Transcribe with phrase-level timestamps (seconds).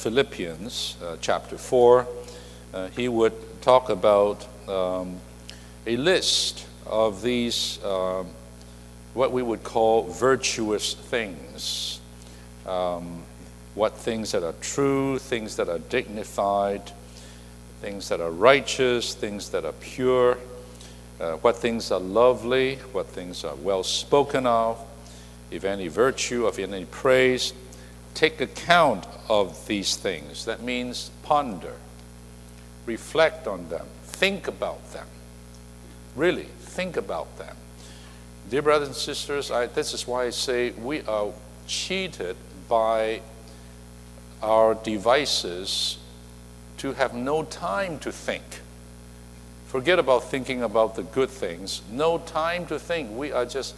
[0.00, 2.08] Philippians uh, chapter 4,
[2.72, 5.20] uh, he would talk about um,
[5.86, 8.28] a list of these, um,
[9.12, 12.00] what we would call virtuous things.
[12.66, 13.22] Um,
[13.74, 16.82] what things that are true, things that are dignified,
[17.80, 20.38] things that are righteous, things that are pure,
[21.20, 24.82] uh, what things are lovely, what things are well spoken of,
[25.50, 27.52] if any virtue, if any praise.
[28.14, 30.44] Take account of these things.
[30.44, 31.74] That means ponder,
[32.86, 35.06] reflect on them, think about them.
[36.16, 37.56] Really, think about them.
[38.48, 41.32] Dear brothers and sisters, I, this is why I say we are
[41.66, 42.36] cheated
[42.68, 43.20] by
[44.42, 45.98] our devices
[46.78, 48.60] to have no time to think.
[49.66, 51.82] Forget about thinking about the good things.
[51.92, 53.16] No time to think.
[53.16, 53.76] We are just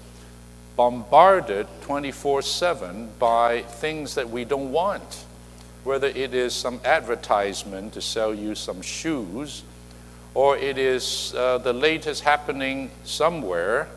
[0.77, 5.25] bombarded 24 7 by things that we don't want.
[5.85, 9.65] Whether it is some advertisement to sell you some shoes,
[10.35, 13.89] or it is uh, the latest happening somewhere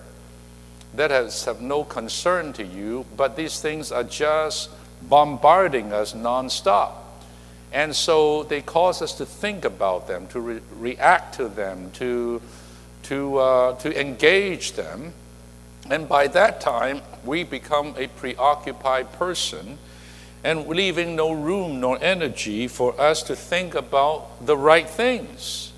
[0.96, 4.70] that has have no concern to you, but these things are just
[5.04, 6.92] bombarding us nonstop.
[7.72, 12.42] And so they cause us to think about them, to re- react to them, to,
[13.04, 15.14] to, uh, to engage them.
[15.90, 19.78] And by that time, we become a preoccupied person
[20.44, 25.72] and leaving no room nor energy for us to think about the right things.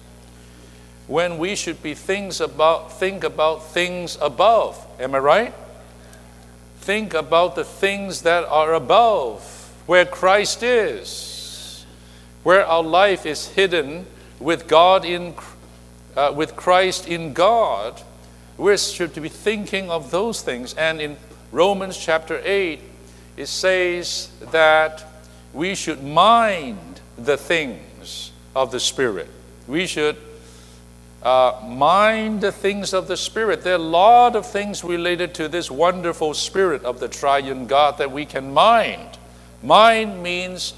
[1.07, 4.85] When we should be things about, think about things above.
[4.99, 5.53] Am I right?
[6.87, 9.43] think about the things that are above,
[9.87, 11.85] where Christ is,
[12.43, 14.05] where our life is hidden
[14.39, 15.33] with God in,
[16.15, 18.01] uh, with Christ in God.
[18.57, 20.73] We should be thinking of those things.
[20.73, 21.17] And in
[21.51, 22.81] Romans chapter 8,
[23.37, 25.05] it says that
[25.53, 29.29] we should mind the things of the Spirit.
[29.67, 30.17] We should
[31.21, 33.61] uh, mind the things of the Spirit.
[33.63, 37.97] There are a lot of things related to this wonderful Spirit of the triune God
[37.97, 39.17] that we can mind.
[39.61, 40.73] Mind means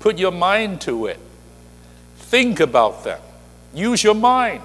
[0.00, 1.18] put your mind to it,
[2.16, 3.20] think about them,
[3.72, 4.62] use your mind.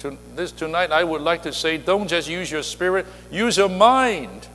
[0.00, 3.68] To, this tonight, I would like to say, don't just use your spirit, use your
[3.68, 4.46] mind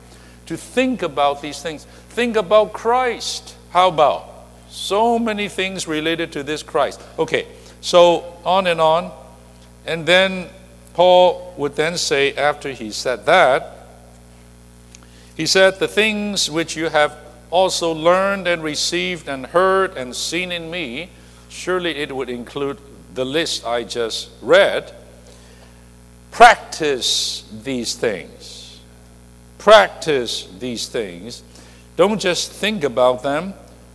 [0.46, 1.84] to think about these things.
[2.10, 3.56] Think about Christ.
[3.70, 4.30] How about?
[4.68, 7.00] So many things related to this Christ.
[7.18, 7.46] Okay,
[7.80, 9.12] so on and on.
[9.86, 10.48] And then
[10.94, 13.70] Paul would then say, after he said that,
[15.36, 17.16] he said, The things which you have
[17.50, 21.10] also learned and received and heard and seen in me,
[21.48, 22.78] surely it would include
[23.14, 24.92] the list I just read.
[26.34, 28.80] Practice these things.
[29.58, 31.44] Practice these things.
[31.94, 33.54] Don't just think about them,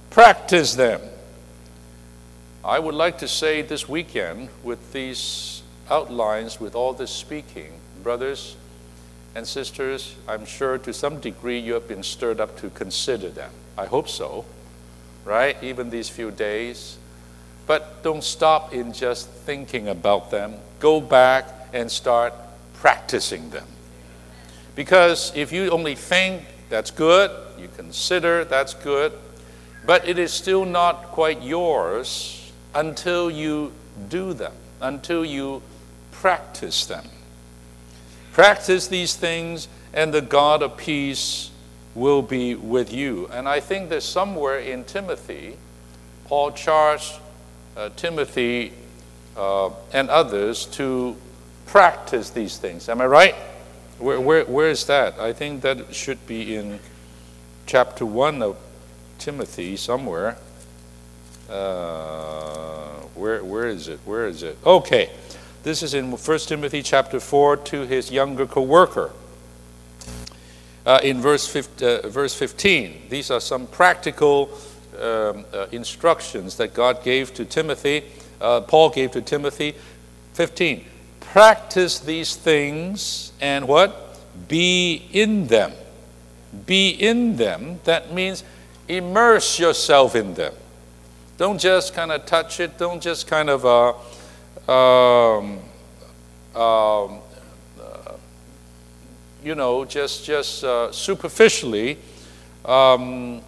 [0.09, 1.01] practice them.
[2.63, 7.73] I would like to say this weekend with these outlines with all this speaking,
[8.03, 8.55] brothers
[9.35, 13.51] and sisters, I'm sure to some degree you have been stirred up to consider them.
[13.78, 14.45] I hope so,
[15.25, 15.61] right?
[15.61, 16.99] Even these few days.
[17.67, 20.53] But don't stop in just thinking about them.
[20.79, 22.34] Go back and start
[22.74, 23.68] practicing them.
[24.75, 29.12] Because if you only think, that's good, you consider, that's good,
[29.85, 33.72] but it is still not quite yours until you
[34.08, 35.62] do them, until you
[36.12, 37.06] practice them.
[38.31, 41.50] Practice these things, and the God of peace
[41.96, 43.28] will be with you.
[43.34, 45.58] And I think that somewhere in Timothy,
[46.25, 47.19] Paul charged
[47.75, 48.74] uh, Timothy
[49.35, 51.16] uh, and others to
[51.69, 52.90] practice these things.
[52.90, 53.35] Am I right?
[54.00, 55.19] Where, where, where is that?
[55.19, 56.80] I think that should be in
[57.68, 58.57] chapter 1 of
[59.19, 60.38] Timothy somewhere.
[61.47, 64.00] Uh, where, where is it?
[64.03, 64.58] Where is it?
[64.66, 65.12] Okay.
[65.62, 69.12] This is in 1 Timothy chapter 4 to his younger co-worker.
[70.85, 74.50] Uh, in verse, 15, uh, verse 15, these are some practical
[75.00, 78.05] um, uh, instructions that God gave to Timothy,
[78.41, 79.76] uh, Paul gave to Timothy.
[80.34, 80.85] 15,
[81.31, 84.20] practice these things and what?
[84.47, 85.72] Be in them.
[86.66, 87.79] Be in them.
[87.84, 88.43] That means
[88.87, 90.53] immerse yourself in them.
[91.37, 92.78] Don't just kind of touch it.
[92.78, 93.93] Don't just kind of uh,
[94.72, 95.59] um,
[96.55, 97.20] um,
[97.79, 98.14] uh,
[99.43, 101.97] you know, just just uh, superficially
[102.66, 103.41] um,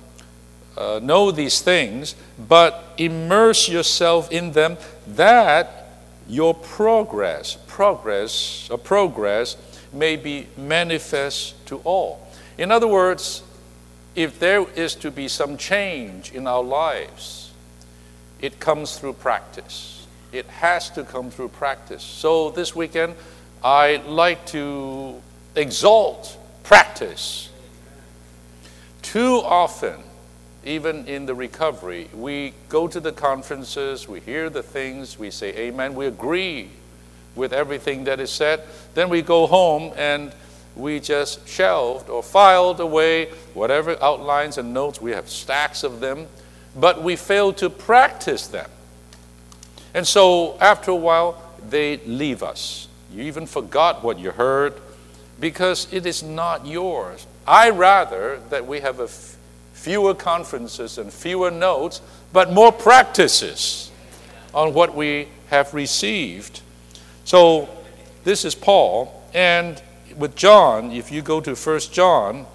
[0.78, 2.16] uh, know these things,
[2.48, 4.78] but immerse yourself in them.
[5.08, 5.82] That
[6.28, 9.58] your progress, progress, or progress
[9.92, 12.22] may be manifest to all.
[12.60, 13.42] In other words,
[14.14, 17.52] if there is to be some change in our lives,
[18.40, 20.06] it comes through practice.
[20.32, 22.04] It has to come through practice.
[22.04, 23.16] So this weekend,
[23.64, 25.20] I like to
[25.56, 27.50] exalt practice.
[29.02, 30.04] Too often,
[30.64, 35.48] even in the recovery, we go to the conferences, we hear the things, we say
[35.58, 36.70] amen, we agree
[37.36, 38.64] with everything that is said.
[38.94, 40.34] Then we go home and
[40.76, 45.02] we just shelved or filed away whatever outlines and notes.
[45.02, 46.28] We have stacks of them,
[46.76, 48.70] but we fail to practice them.
[49.94, 52.88] And so after a while, they leave us.
[53.14, 54.74] You even forgot what you heard
[55.40, 57.28] because it is not yours.
[57.46, 59.12] I rather that we have
[59.74, 62.02] fewer conferences and fewer notes,
[62.32, 63.92] but more practices
[64.54, 66.62] on what we have received.
[67.24, 67.70] So
[68.24, 69.82] this is Paul, and
[70.18, 72.46] with John, if you go to First John,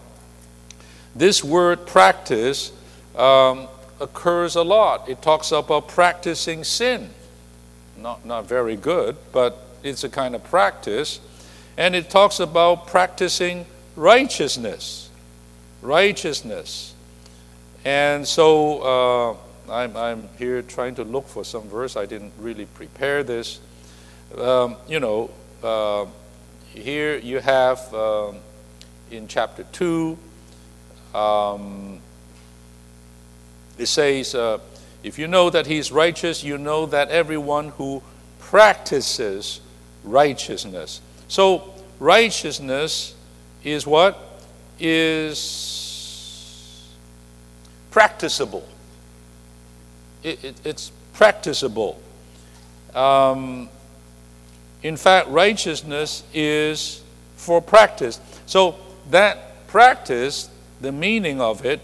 [1.15, 2.73] this word practice
[3.17, 3.69] um,
[4.01, 5.09] occurs a lot.
[5.09, 7.11] It talks about practicing sin.
[7.97, 11.21] Not, not very good, but it's a kind of practice.
[11.79, 13.67] And it talks about practicing
[13.97, 15.09] righteousness.
[15.81, 16.95] Righteousness.
[17.85, 18.83] And so
[19.69, 21.97] uh, I'm, I'm here trying to look for some verse.
[21.97, 23.61] I didn't really prepare this.
[24.35, 25.31] Um, you know,
[25.63, 26.07] uh,
[26.75, 28.37] here you have um,
[29.11, 30.19] in chapter 2,
[31.15, 32.01] um,
[33.79, 34.59] it says, uh,
[35.03, 38.03] If you know that he is righteous, you know that everyone who
[38.39, 39.61] practices
[40.05, 41.01] righteousness.
[41.29, 43.15] So, righteousness
[43.65, 44.19] is what?
[44.79, 45.87] Is
[47.91, 48.67] practicable.
[50.23, 51.99] It, it, it's practicable.
[52.95, 53.69] Um,
[54.83, 57.03] in fact, righteousness is
[57.37, 58.21] for practice.
[58.47, 58.77] So
[59.11, 60.49] that practice,
[60.81, 61.81] the meaning of it,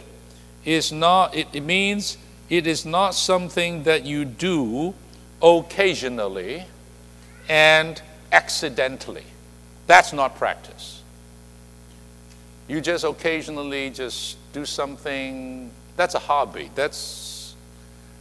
[0.65, 2.19] is not, it, it means
[2.49, 4.95] it is not something that you do
[5.43, 6.65] occasionally
[7.49, 8.01] and
[8.31, 9.25] accidentally.
[9.87, 11.03] That's not practice.
[12.69, 16.71] You just occasionally just do something, that's a hobby.
[16.75, 17.55] That's,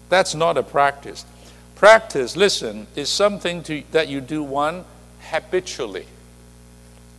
[0.09, 1.25] that's not a practice.
[1.81, 4.85] Practice, listen, is something to, that you do one
[5.19, 6.05] habitually.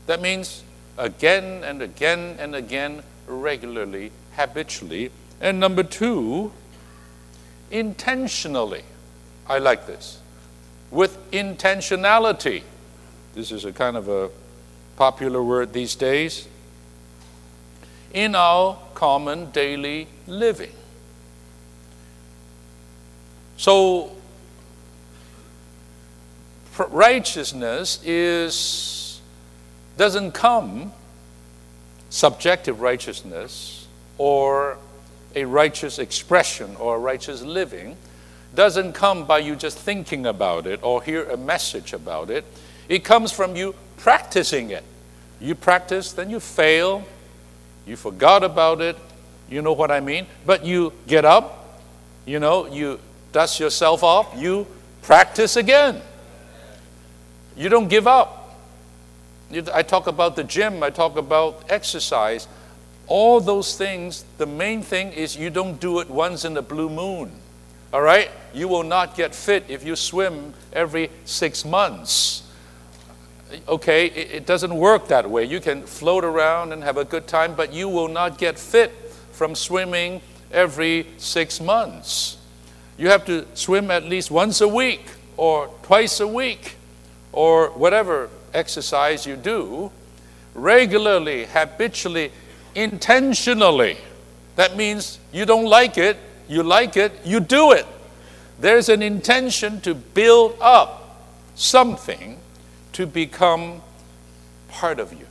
[0.07, 0.63] That means
[0.97, 5.11] again and again and again, regularly, habitually.
[5.41, 6.53] And number two,
[7.73, 8.85] intentionally.
[9.49, 10.21] I like this.
[10.93, 12.63] With intentionality.
[13.35, 14.31] This is a kind of a
[14.95, 16.47] popular word these days.
[18.15, 20.71] In our common daily living.
[23.57, 24.13] So,
[26.79, 29.21] righteousness is
[29.97, 30.93] doesn't come
[32.09, 33.87] subjective righteousness
[34.19, 34.77] or
[35.35, 37.97] a righteous expression or a righteous living
[38.55, 42.45] doesn't come by you just thinking about it or hear a message about it.
[42.89, 44.85] It comes from you practicing it.
[45.41, 47.03] You practice, then you fail,
[47.87, 48.97] you forgot about it,
[49.49, 50.27] you know what I mean?
[50.47, 51.81] But you get up,
[52.27, 53.01] you know, you
[53.33, 54.67] dust yourself off, you
[55.03, 56.03] practice again.
[57.57, 58.39] You don't give up.
[59.73, 62.49] I talk about the gym, I talk about exercise.
[63.07, 66.89] All those things, the main thing is you don't do it once in the blue
[66.89, 67.31] moon.
[67.93, 68.31] All right?
[68.55, 72.43] You will not get fit if you swim every six months.
[73.69, 75.45] Okay, it doesn't work that way.
[75.45, 78.91] You can float around and have a good time, but you will not get fit
[79.33, 82.39] from swimming every six months.
[82.97, 85.05] You have to swim at least once a week
[85.37, 86.77] or twice a week
[87.33, 89.91] or whatever exercise you do,
[90.55, 92.31] regularly, habitually,
[92.75, 93.97] intentionally.
[94.57, 97.87] That means you don't like it, you like it, you do it.
[98.61, 102.39] There's an intention to build up something
[102.93, 103.83] to become
[104.69, 105.27] part of you.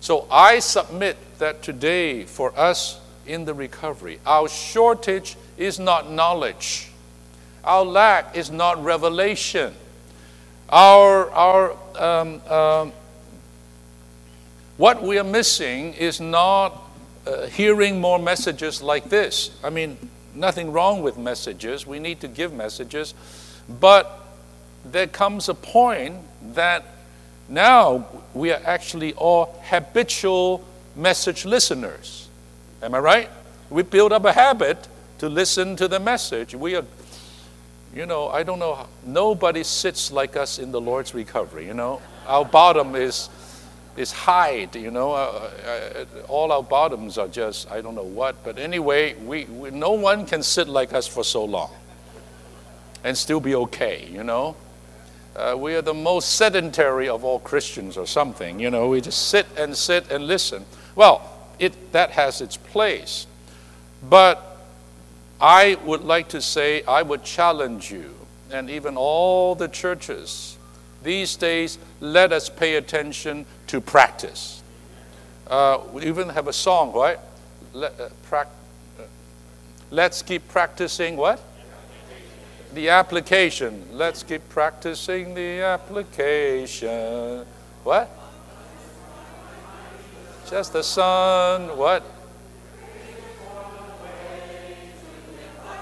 [0.00, 6.90] So I submit that today, for us in the recovery, our shortage is not knowledge,
[7.62, 9.74] our lack is not revelation.
[10.74, 12.90] Our, our, um, uh,
[14.76, 16.82] what we are missing is not
[17.28, 19.52] uh, hearing more messages like this.
[19.62, 19.96] I mean,
[20.34, 21.86] nothing wrong with messages.
[21.86, 23.14] We need to give messages.
[23.68, 24.20] But
[24.84, 26.16] there comes a point
[26.54, 26.84] that
[27.48, 30.64] now we are actually all habitual
[30.96, 32.28] message listeners.
[32.82, 33.30] Am I right?
[33.70, 34.88] We build up a habit
[35.18, 36.52] to listen to the message.
[36.52, 36.84] We are
[37.94, 42.02] you know, I don't know, nobody sits like us in the Lord's recovery, you know.
[42.26, 43.28] Our bottom is,
[43.96, 45.12] is hide, you know.
[45.12, 48.42] Uh, uh, all our bottoms are just, I don't know what.
[48.42, 51.70] But anyway, we, we, no one can sit like us for so long.
[53.04, 54.56] and still be okay, you know?
[55.36, 58.88] Uh, we are the most sedentary of all Christians or something, you know?
[58.88, 60.64] We just sit and sit and listen.
[60.96, 63.26] Well, it, that has its place.
[64.08, 64.53] But
[65.40, 68.14] I would like to say, I would challenge you,
[68.50, 70.56] and even all the churches
[71.04, 74.62] these days, let us pay attention to practice.
[75.46, 77.18] Uh, we even have a song, right?
[77.74, 78.48] Let, uh, pra-
[78.98, 79.02] uh,
[79.90, 81.40] let's keep practicing what?
[82.72, 83.86] The application.
[83.92, 87.44] Let's keep practicing the application.
[87.84, 88.10] What?
[90.48, 91.76] Just the sun.
[91.76, 92.02] What?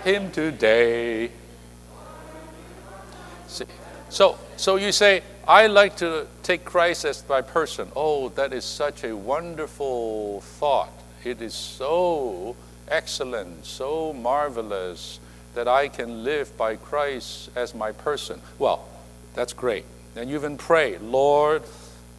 [0.04, 1.30] Him today.
[3.46, 3.64] See,
[4.08, 7.88] so, so you say, I like to take Christ as my person.
[7.94, 10.92] Oh, that is such a wonderful thought.
[11.24, 12.56] It is so
[12.88, 15.20] excellent, so marvelous
[15.54, 18.40] that I can live by Christ as my person.
[18.58, 18.88] Well,
[19.34, 19.84] that's great.
[20.16, 21.62] And you even pray, Lord,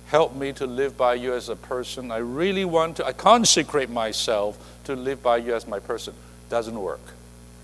[0.08, 2.12] help me to live by you as a person.
[2.12, 6.14] I really want to, I consecrate myself to live by you as my person.
[6.50, 7.02] Doesn't work.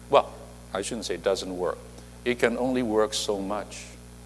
[0.09, 0.31] Well,
[0.73, 1.77] I shouldn't say it doesn't work.
[2.25, 3.85] It can only work so much.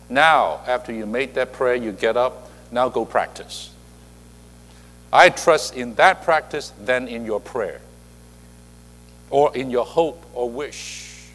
[0.10, 3.72] Now, after you made that prayer, you get up, now go practice.
[5.12, 7.82] I trust in that practice than in your prayer
[9.30, 11.30] or in your hope or wish.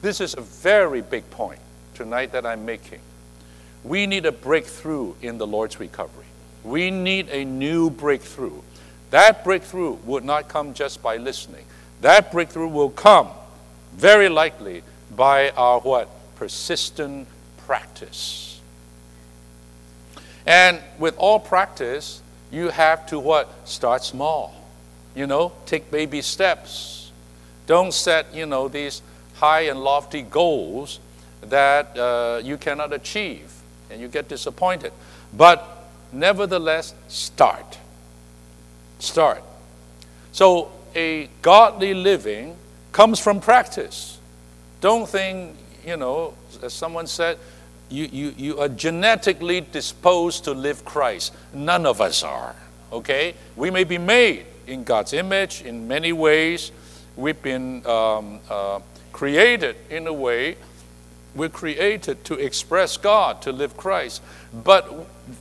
[0.00, 1.60] This is a very big point
[1.94, 3.00] tonight that I'm making.
[3.84, 6.24] We need a breakthrough in the Lord's recovery.
[6.64, 8.62] We need a new breakthrough.
[9.10, 11.64] That breakthrough would not come just by listening.
[12.02, 13.28] That breakthrough will come
[13.94, 14.82] very likely
[15.14, 16.08] by our what?
[16.34, 17.28] Persistent
[17.58, 18.60] practice.
[20.44, 23.68] And with all practice, you have to what?
[23.68, 24.52] Start small.
[25.14, 27.12] You know, take baby steps.
[27.68, 29.00] Don't set, you know, these
[29.34, 30.98] high and lofty goals
[31.42, 33.52] that uh, you cannot achieve
[33.90, 34.92] and you get disappointed.
[35.32, 37.78] But nevertheless, start.
[38.98, 39.44] Start.
[40.32, 42.56] So, a godly living
[42.92, 44.18] comes from practice.
[44.80, 45.56] Don't think,
[45.86, 47.38] you know, as someone said,
[47.88, 51.34] you, you, you are genetically disposed to live Christ.
[51.52, 52.54] None of us are,
[52.90, 53.34] okay?
[53.56, 56.72] We may be made in God's image in many ways.
[57.16, 58.80] We've been um, uh,
[59.12, 60.56] created in a way,
[61.34, 64.22] we're created to express God, to live Christ.
[64.52, 64.92] But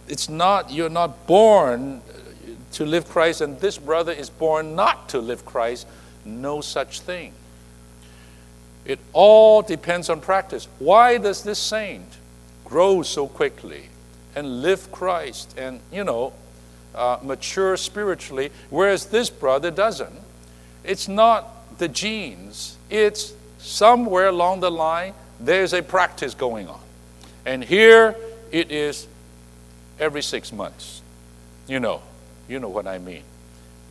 [0.08, 2.02] it's not, you're not born
[2.74, 5.88] to live Christ, and this brother is born not to live Christ.
[6.26, 7.34] No such thing.
[8.86, 10.68] It all depends on practice.
[10.80, 12.06] Why does this saint
[12.66, 13.84] grow so quickly
[14.36, 16.34] and live Christ and, you know,
[16.96, 20.16] uh, mature spiritually, whereas this brother doesn't?
[20.84, 26.80] It's not the genes, it's somewhere along the line, there's a practice going on.
[27.46, 28.16] And here
[28.52, 29.08] it is
[30.00, 31.02] every six months.
[31.68, 32.02] You know,
[32.52, 33.24] you know what I mean.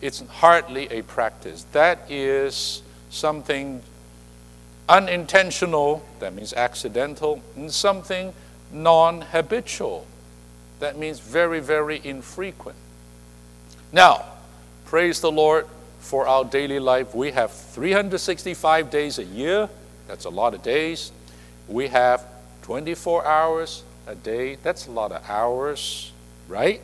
[0.03, 1.65] It's hardly a practice.
[1.73, 3.83] That is something
[4.89, 8.35] unintentional, that means accidental, and something
[8.71, 10.07] non habitual,
[10.79, 12.77] that means very, very infrequent.
[13.93, 14.25] Now,
[14.85, 15.67] praise the Lord
[16.01, 17.15] for our daily life.
[17.15, 19.69] We have 365 days a year,
[20.07, 21.13] that's a lot of days.
[21.67, 22.25] We have
[22.63, 26.13] 24 hours a day, that's a lot of hours,
[26.49, 26.81] right?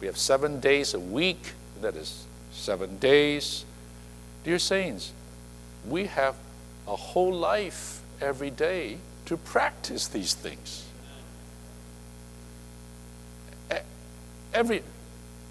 [0.00, 3.64] We have seven days a week, that is seven days.
[4.44, 5.12] Dear Saints,
[5.88, 6.34] we have
[6.86, 10.84] a whole life every day to practice these things.
[14.54, 14.82] Every,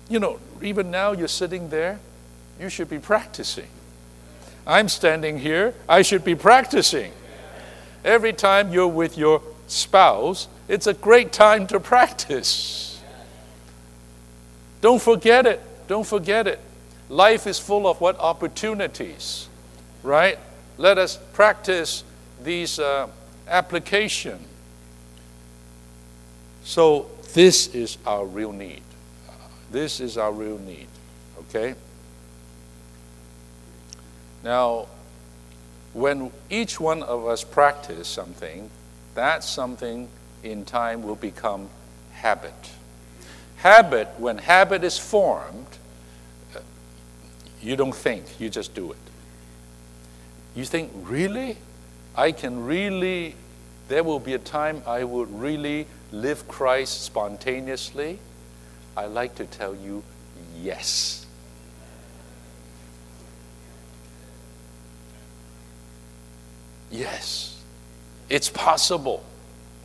[0.10, 2.00] you know, even now you're sitting there,
[2.60, 3.68] you should be practicing.
[4.66, 7.12] I'm standing here, I should be practicing.
[8.04, 12.95] Every time you're with your spouse, it's a great time to practice.
[14.86, 15.60] Don't forget it.
[15.88, 16.60] Don't forget it.
[17.10, 19.50] Life is full of what opportunities,
[20.04, 20.38] right?
[20.78, 22.04] let us practice
[22.44, 23.08] these uh,
[23.48, 24.38] application.
[26.64, 28.84] So this is our real need.
[29.72, 30.86] This is our real need.
[31.40, 31.74] Okay?
[34.44, 34.86] Now,
[35.94, 38.70] when each one of us practice something,
[39.16, 40.10] that something
[40.44, 41.70] in time will become
[42.14, 42.54] habit.
[43.66, 45.66] Habit, when habit is formed,
[47.64, 48.98] you don't think, you just do it.
[50.54, 51.58] You think, really?
[52.16, 53.34] I can really,
[53.88, 58.20] there will be a time I would really live Christ spontaneously?
[58.96, 60.04] I like to tell you,
[60.62, 61.26] yes.
[66.92, 67.64] Yes.
[68.30, 69.24] It's possible.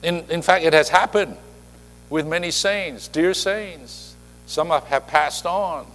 [0.02, 1.38] In, in fact, it has happened
[2.10, 4.16] with many saints, dear saints.
[4.46, 5.86] Some have passed on.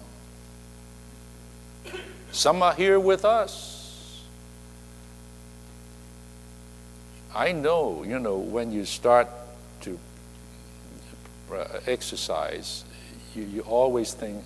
[2.31, 4.23] Some are here with us.
[7.35, 9.27] I know, you know, when you start
[9.81, 9.99] to
[11.51, 12.85] uh, exercise,
[13.35, 14.41] you, you always think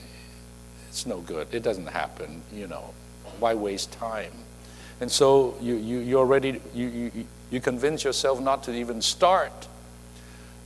[0.88, 1.47] it's no good.
[1.51, 2.95] It doesn't happen, you know.
[3.39, 4.31] Why waste time?
[5.01, 9.67] And so you, you, you already, you, you, you convince yourself not to even start.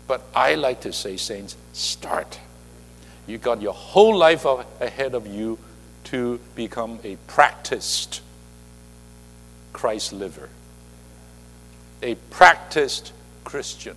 [0.07, 2.39] But I like to say, saints, start.
[3.25, 5.57] You got your whole life ahead of you
[6.05, 8.21] to become a practiced
[9.71, 10.49] Christ liver,
[12.01, 13.95] a practiced Christian.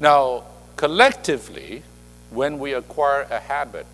[0.00, 0.44] Now,
[0.76, 1.82] collectively,
[2.30, 3.86] when we acquire a habit,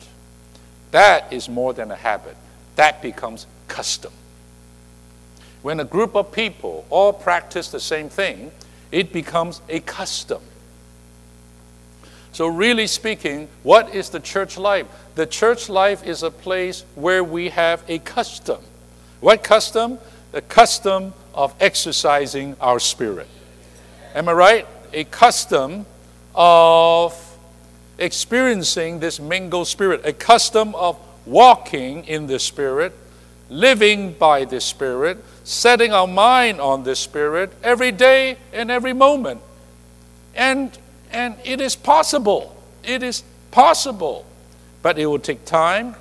[0.93, 2.37] that is more than a habit,
[2.77, 4.13] that becomes custom.
[5.63, 8.53] When a group of people all practice the same thing,
[8.93, 10.43] it becomes a custom.
[12.33, 14.87] So, really speaking, what is the church life?
[15.15, 18.63] The church life is a place where we have a custom.
[19.21, 19.99] What custom?
[20.33, 23.29] The custom of exercising our spirit.
[24.15, 24.67] Am I right?
[24.93, 25.87] A custom
[26.35, 27.15] of
[27.99, 32.93] experiencing this mingled spirit, a custom of walking in the spirit,
[33.49, 39.41] living by the spirit, setting our mind on the spirit every day and every moment.
[40.35, 40.77] And
[41.13, 42.55] and it is possible.
[42.85, 44.27] It is possible.
[44.83, 45.97] But it will take time,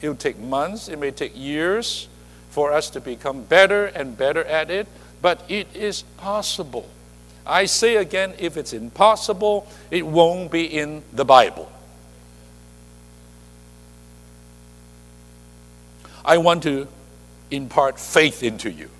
[0.00, 2.08] it will take months, it may take years
[2.50, 4.86] for us to become better and better at it,
[5.20, 6.88] but it is possible.
[7.46, 11.70] I say again, if it's impossible, it won't be in the Bible.
[16.24, 16.86] I want to
[17.50, 18.90] impart faith into you.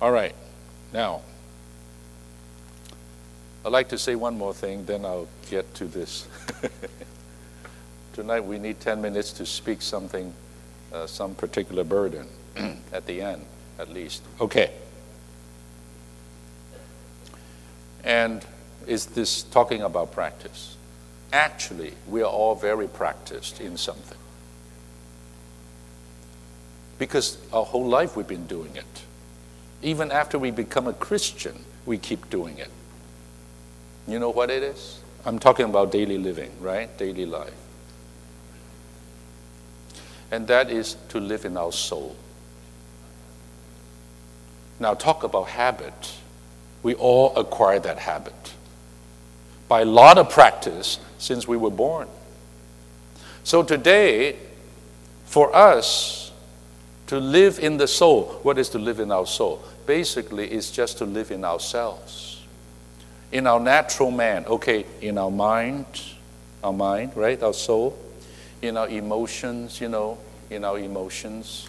[0.00, 0.34] All right,
[0.92, 1.22] now,
[3.64, 6.28] I'd like to say one more thing, then I'll get to this.
[8.12, 10.34] Tonight we need 10 minutes to speak something,
[10.92, 12.28] uh, some particular burden
[12.92, 13.46] at the end,
[13.78, 14.22] at least.
[14.40, 14.72] Okay.
[18.04, 18.44] And
[18.86, 20.76] is this talking about practice?
[21.32, 24.18] Actually, we are all very practiced in something.
[26.98, 29.02] Because our whole life we've been doing it.
[29.82, 32.70] Even after we become a Christian, we keep doing it.
[34.06, 35.00] You know what it is?
[35.26, 36.96] I'm talking about daily living, right?
[36.98, 37.54] Daily life.
[40.30, 42.16] And that is to live in our soul.
[44.78, 46.14] Now, talk about habit.
[46.82, 48.54] We all acquire that habit
[49.68, 52.08] by a lot of practice since we were born.
[53.44, 54.36] So, today,
[55.24, 56.32] for us
[57.06, 59.62] to live in the soul, what is to live in our soul?
[59.86, 62.42] basically is just to live in ourselves.
[63.32, 65.86] In our natural man, okay, in our mind,
[66.62, 67.98] our mind, right, our soul,
[68.62, 70.18] in our emotions, you know,
[70.50, 71.68] in our emotions,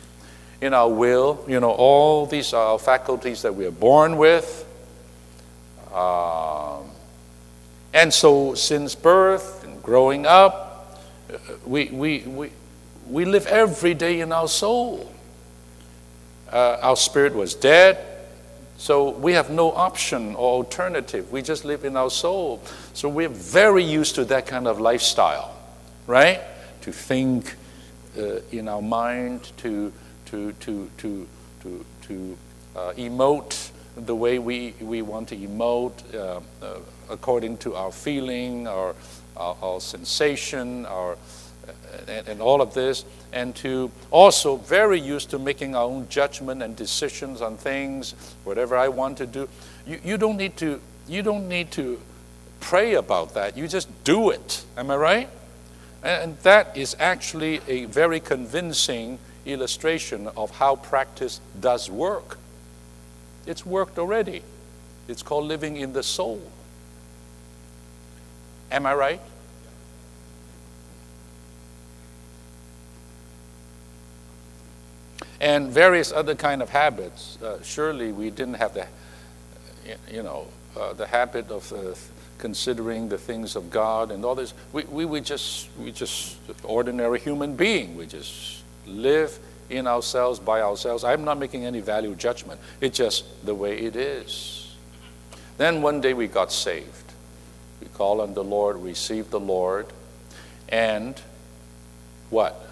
[0.61, 4.61] in our will, you know, all these are faculties that we are born with.
[5.93, 6.91] Um,
[7.95, 11.01] and so, since birth and growing up,
[11.65, 12.51] we, we, we,
[13.09, 15.11] we live every day in our soul
[16.51, 17.97] uh, our spirit was dead.
[18.77, 21.31] So we have no option or alternative.
[21.31, 22.61] We just live in our soul.
[22.93, 25.55] So we're very used to that kind of lifestyle,
[26.07, 26.41] right?
[26.81, 27.55] To think
[28.17, 29.91] uh, in our mind, to,
[30.27, 31.27] to, to, to,
[31.61, 32.37] to, to
[32.75, 36.79] uh, emote the way we, we want to emote uh, uh
[37.09, 38.95] according to our feeling, our,
[39.37, 41.71] our, our sensation, our, uh,
[42.07, 46.61] and, and all of this, and to also very used to making our own judgment
[46.61, 48.13] and decisions on things,
[48.43, 49.49] whatever I want to do.
[49.85, 51.99] You, you don't need to you don't need to
[52.59, 53.55] pray about that.
[53.55, 54.65] You just do it.
[54.75, 55.29] Am I right?
[56.03, 62.37] And that is actually a very convincing illustration of how practice does work.
[63.45, 64.41] It's worked already.
[65.07, 66.41] It's called living in the soul.
[68.75, 69.21] Am I right?
[75.39, 77.41] and various other kind of habits.
[77.41, 78.87] Uh, surely we didn't have the,
[80.11, 81.93] you know, uh, the habit of uh,
[82.37, 84.53] considering the things of God and all this.
[84.73, 87.95] We, we were just, we just ordinary human being.
[87.95, 89.37] We just live
[89.69, 91.03] in ourselves by ourselves.
[91.03, 92.59] I'm not making any value judgment.
[92.81, 94.75] It's just the way it is.
[95.57, 97.04] Then one day we got saved.
[97.81, 99.87] We call on the Lord, receive the Lord,
[100.69, 101.19] and
[102.29, 102.67] what?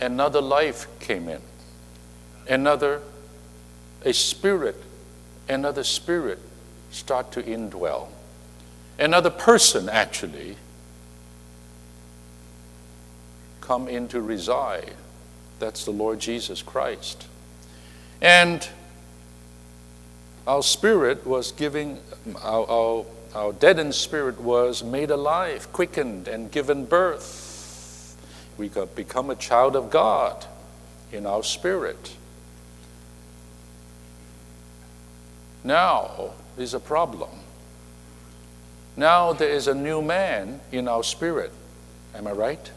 [0.00, 1.40] Another life came in.
[2.48, 3.00] Another,
[4.04, 4.82] a spirit,
[5.48, 6.38] another spirit
[6.90, 8.08] start to indwell.
[8.98, 10.56] Another person actually
[13.60, 14.94] come in to reside.
[15.58, 17.26] That's the Lord Jesus Christ.
[18.20, 18.66] And
[20.46, 21.98] our spirit was giving,
[22.42, 28.16] our, our, our deadened spirit was made alive, quickened, and given birth.
[28.56, 30.46] We got become a child of God
[31.12, 32.16] in our spirit.
[35.64, 37.30] Now is a problem.
[38.96, 41.52] Now there is a new man in our spirit.
[42.14, 42.70] Am I right?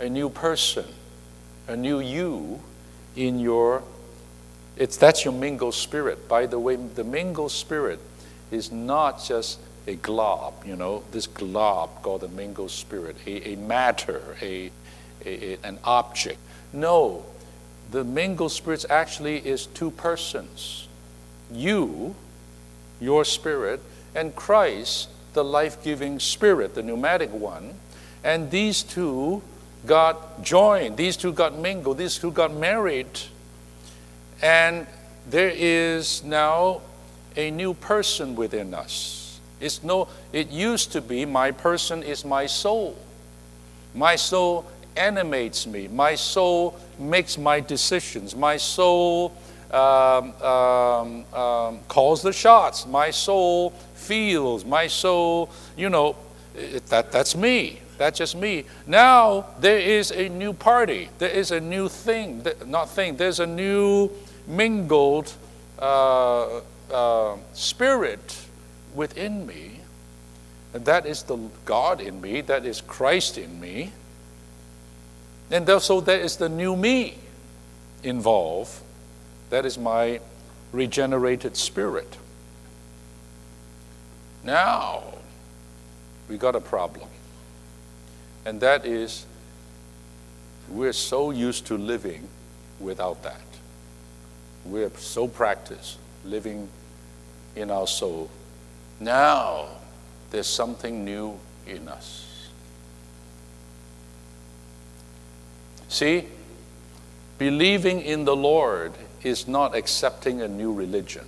[0.00, 0.86] A new person,
[1.68, 2.60] a new you
[3.14, 3.82] in your
[4.76, 6.28] it's that's your mingle spirit.
[6.28, 7.98] By the way, the mingle spirit
[8.50, 13.56] is not just a glob, you know, this glob called the mingle spirit, a, a
[13.56, 14.70] matter, a,
[15.24, 16.38] a, a, an object.
[16.72, 17.24] No,
[17.90, 20.88] the mingle spirit actually is two persons.
[21.50, 22.14] You,
[23.00, 23.80] your spirit,
[24.14, 27.74] and Christ, the life giving spirit, the pneumatic one.
[28.22, 29.42] And these two
[29.86, 33.06] got joined, these two got mingled, these two got married
[34.42, 34.86] and
[35.28, 36.80] there is now
[37.36, 39.40] a new person within us.
[39.60, 42.96] It's no, it used to be my person is my soul.
[43.94, 45.88] My soul animates me.
[45.88, 48.36] My soul makes my decisions.
[48.36, 49.32] My soul
[49.70, 52.86] um, um, um, calls the shots.
[52.86, 54.64] My soul feels.
[54.64, 56.16] My soul, you know,
[56.88, 57.80] that, that's me.
[57.98, 58.64] That's just me.
[58.86, 61.08] Now there is a new party.
[61.18, 62.46] There is a new thing.
[62.66, 63.16] Not thing.
[63.16, 64.10] There's a new
[64.46, 65.32] mingled
[65.78, 66.60] uh,
[66.92, 68.46] uh, spirit
[68.94, 69.80] within me.
[70.74, 73.92] And that is the God in me, that is Christ in me.
[75.50, 77.16] And so there is the new me
[78.02, 78.72] involved.
[79.50, 80.20] That is my
[80.72, 82.18] regenerated spirit.
[84.44, 85.02] Now,
[86.28, 87.08] we got a problem.
[88.44, 89.24] And that is,
[90.68, 92.28] we're so used to living
[92.78, 93.40] without that.
[94.64, 96.68] We're so practiced living
[97.58, 98.30] in our soul.
[99.00, 99.66] Now
[100.30, 102.50] there's something new in us.
[105.88, 106.26] See,
[107.38, 108.92] believing in the Lord
[109.22, 111.24] is not accepting a new religion.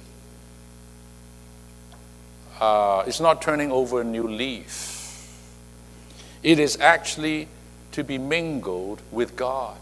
[2.61, 5.27] Uh, it's not turning over a new leaf.
[6.43, 7.49] It is actually
[7.93, 9.79] to be mingled with God.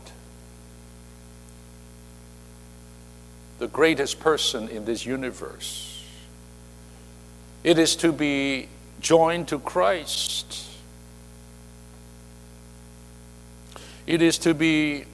[3.59, 5.88] the greatest person in this universe.
[7.65, 8.69] It is to be
[9.01, 10.67] joined to Christ.
[14.07, 15.05] It is to be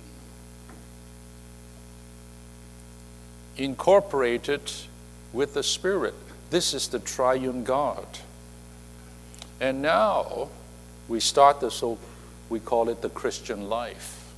[3.57, 4.71] incorporated
[5.33, 6.15] with the Spirit.
[6.51, 8.07] This is the triune God.
[9.61, 10.51] And now
[11.09, 11.99] we start the so
[12.49, 14.33] we call it the Christian life.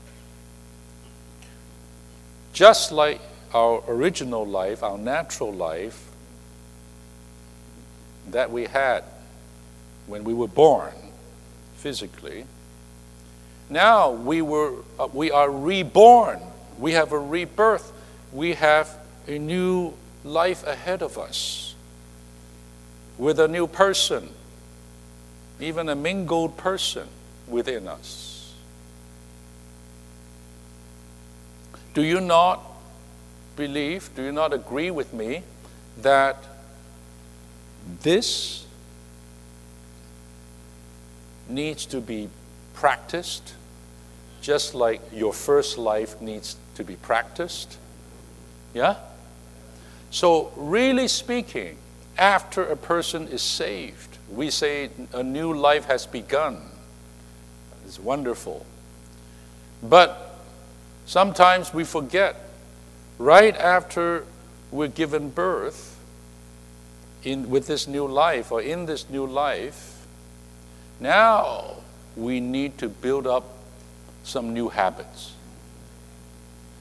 [2.53, 3.21] Just like
[3.53, 6.06] our original life, our natural life
[8.31, 9.05] that we had
[10.07, 10.93] when we were born
[11.77, 12.45] physically.
[13.69, 16.41] Now we, were, uh, we are reborn.
[16.79, 17.93] We have a rebirth.
[18.33, 21.75] We have a new life ahead of us
[23.19, 24.29] with a new person,
[25.61, 27.09] even a mingled person
[27.49, 28.55] within us.
[31.95, 32.63] Do you not
[33.57, 35.43] believe, do you not agree with me
[36.03, 36.37] that
[38.03, 38.67] this
[41.49, 42.29] needs to be
[42.75, 43.55] practiced
[44.41, 47.79] just like your first life needs to be practiced?
[48.75, 48.97] Yeah?
[50.11, 51.79] So, really speaking,
[52.17, 56.61] after a person is saved, we say a new life has begun.
[57.85, 58.65] It's wonderful.
[59.83, 60.39] But
[61.07, 62.37] sometimes we forget
[63.19, 64.25] right after
[64.71, 65.96] we're given birth
[67.27, 70.07] in, with this new life or in this new life,
[71.01, 71.75] now
[72.17, 73.45] we need to build up
[74.23, 75.33] some new habits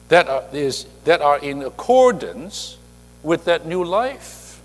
[0.08, 2.78] that are, is, that are in accordance
[3.24, 4.62] with that new life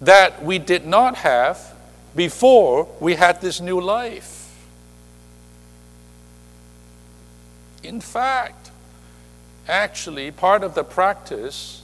[0.00, 1.74] that we did not have
[2.16, 4.36] before we had this new life.
[7.84, 8.70] In fact,
[9.68, 11.79] actually, part of the practice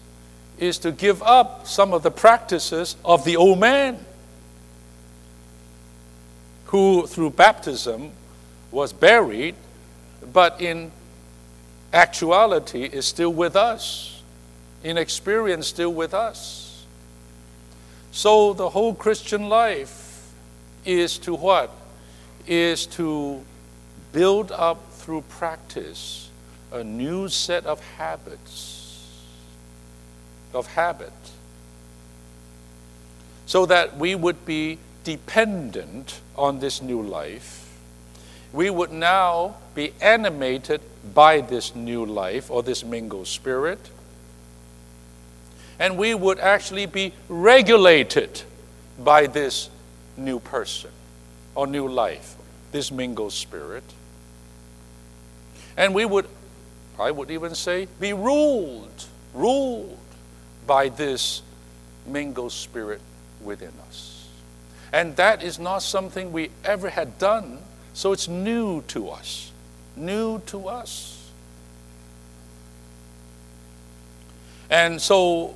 [0.59, 3.99] is to give up some of the practices of the old man,
[6.66, 8.11] who, through baptism,
[8.71, 9.55] was buried,
[10.33, 10.90] but in
[11.92, 14.23] actuality is still with us,
[14.83, 16.85] in experience still with us.
[18.11, 20.33] So the whole Christian life
[20.85, 21.71] is to what?
[22.47, 23.42] Is to
[24.12, 26.31] build up through practice
[26.73, 28.76] a new set of habits,
[30.53, 31.13] of habit,
[33.47, 37.79] so that we would be dependent on this new life.
[38.53, 40.81] We would now be animated
[41.15, 43.79] by this new life or this mingled spirit.
[45.79, 48.43] And we would actually be regulated
[48.99, 49.69] by this
[50.17, 50.91] new person
[51.55, 52.35] or new life,
[52.73, 53.85] this mingled spirit.
[55.77, 56.27] And we would,
[56.99, 59.05] I would even say, be ruled,
[59.35, 59.99] ruled
[60.66, 61.42] by this
[62.07, 63.00] mingled spirit
[63.42, 64.29] within us.
[64.92, 67.59] And that is not something we ever had done,
[67.92, 69.52] so it's new to us.
[69.96, 71.31] New to us.
[74.70, 75.55] And so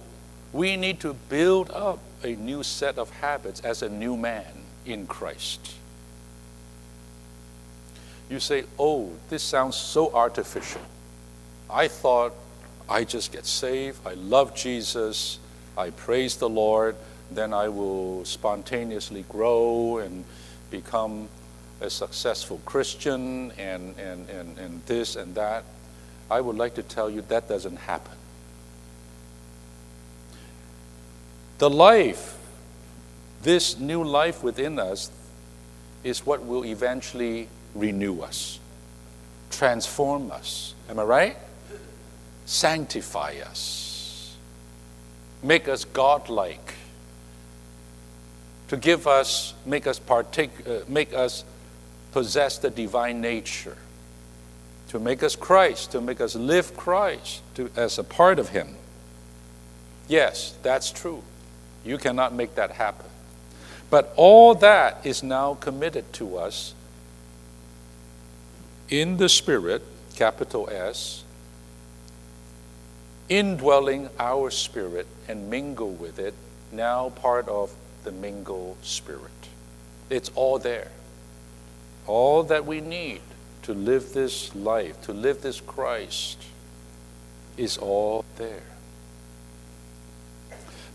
[0.53, 4.45] we need to build up a new set of habits as a new man
[4.85, 5.75] in Christ.
[8.29, 10.83] You say, oh, this sounds so artificial.
[11.69, 12.33] I thought
[12.91, 15.39] I just get saved, I love Jesus,
[15.79, 16.97] I praise the Lord,
[17.31, 20.25] then I will spontaneously grow and
[20.71, 21.29] become
[21.81, 25.63] a successful Christian and, and, and, and this and that.
[26.29, 28.17] I would like to tell you that doesn't happen.
[31.59, 32.37] The life,
[33.43, 35.13] this new life within us,
[36.03, 38.59] is what will eventually renew us,
[39.51, 40.75] transform us.
[40.89, 41.37] Am I right?
[42.51, 44.35] Sanctify us,
[45.41, 46.75] make us godlike
[48.67, 51.45] to give us, make us partake, uh, make us
[52.11, 53.77] possess the divine nature,
[54.89, 58.75] to make us Christ, to make us live Christ to, as a part of Him.
[60.09, 61.23] Yes, that's true.
[61.85, 63.07] You cannot make that happen.
[63.91, 66.75] But all that is now committed to us
[68.89, 69.85] in the Spirit,
[70.17, 71.23] capital S,
[73.31, 76.35] indwelling our spirit and mingle with it,
[76.73, 77.73] now part of
[78.05, 79.31] the mingle spirit.
[80.11, 80.91] It's all there.
[82.07, 83.21] All that we need
[83.63, 86.43] to live this life, to live this Christ,
[87.57, 88.63] is all there.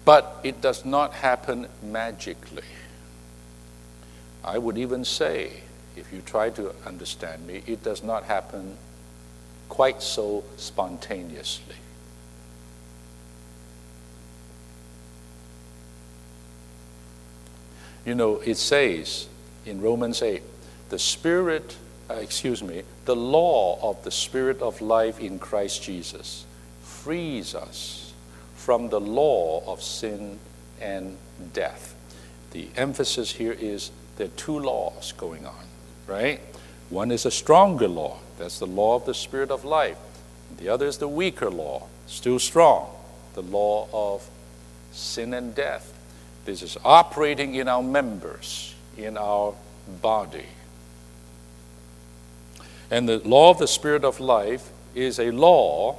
[0.03, 2.63] But it does not happen magically.
[4.43, 5.61] I would even say,
[5.95, 8.77] if you try to understand me, it does not happen
[9.69, 11.75] quite so spontaneously.
[18.05, 19.27] You know, it says
[19.65, 20.43] in Romans 8,
[20.89, 21.75] the Spirit,
[22.09, 26.45] uh, excuse me, the law of the Spirit of life in Christ Jesus
[26.83, 28.13] frees us
[28.55, 30.39] from the law of sin
[30.79, 31.17] and
[31.53, 31.95] death.
[32.51, 35.65] The emphasis here is there are two laws going on,
[36.07, 36.39] right?
[36.89, 39.97] One is a stronger law, that's the law of the Spirit of life.
[40.57, 42.89] The other is the weaker law, still strong,
[43.33, 44.29] the law of
[44.91, 45.91] sin and death.
[46.45, 49.55] This is operating in our members, in our
[50.01, 50.45] body.
[52.91, 55.97] And the law of the Spirit of life is a law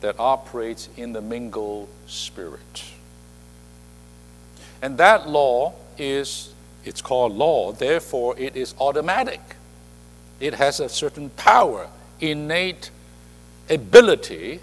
[0.00, 2.84] that operates in the mingled spirit.
[4.80, 9.40] And that law is, it's called law, therefore it is automatic.
[10.38, 11.88] It has a certain power,
[12.20, 12.90] innate
[13.68, 14.60] ability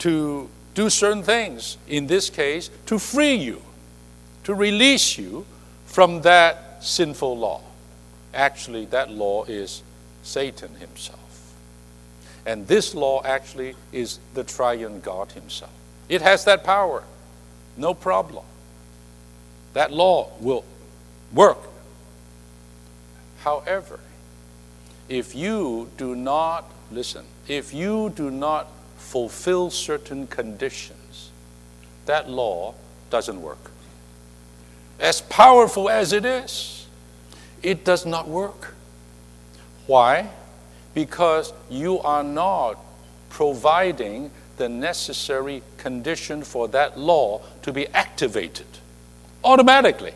[0.00, 1.78] to do certain things.
[1.88, 3.62] In this case, to free you
[4.44, 5.44] to release you
[5.86, 7.60] from that sinful law.
[8.32, 9.82] Actually, that law is
[10.22, 11.54] Satan himself.
[12.46, 15.72] And this law actually is the triune God himself.
[16.08, 17.04] It has that power.
[17.76, 18.44] No problem.
[19.72, 20.64] That law will
[21.32, 21.58] work.
[23.40, 23.98] However,
[25.08, 31.30] if you do not, listen, if you do not fulfill certain conditions,
[32.06, 32.74] that law
[33.10, 33.70] doesn't work
[35.04, 36.86] as powerful as it is,
[37.62, 38.74] it does not work.
[39.86, 40.30] Why?
[40.94, 42.78] Because you are not
[43.28, 48.66] providing the necessary condition for that law to be activated
[49.44, 50.14] automatically.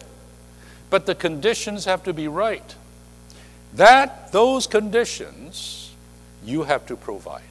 [0.89, 2.75] But the conditions have to be right.
[3.75, 5.95] That those conditions
[6.43, 7.43] you have to provide.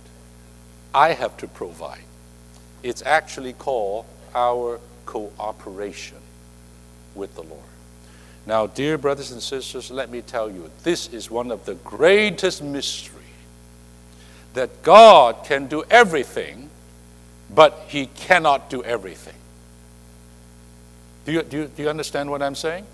[0.91, 2.01] I have to provide.
[2.81, 6.17] It's actually called our cooperation
[7.17, 7.63] with the Lord.
[8.45, 12.63] Now, dear brothers and sisters, let me tell you, this is one of the greatest
[12.63, 13.17] mysteries
[14.53, 16.69] that God can do everything,
[17.53, 19.35] but He cannot do everything.
[21.25, 22.85] Do you, do you, do you understand what I'm saying?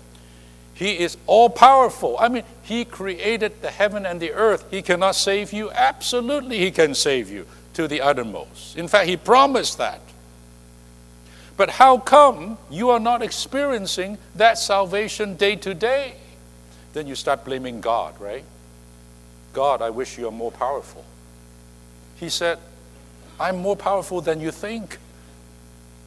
[0.74, 2.16] He is all powerful.
[2.18, 4.64] I mean, He created the heaven and the earth.
[4.72, 5.70] He cannot save you?
[5.70, 8.76] Absolutely, He can save you to the uttermost.
[8.76, 10.00] In fact, He promised that.
[11.56, 16.14] But how come you are not experiencing that salvation day to day?
[16.92, 18.44] Then you start blaming God, right?
[19.52, 21.04] God, I wish you are more powerful.
[22.16, 22.58] He said,
[23.38, 24.98] I'm more powerful than you think.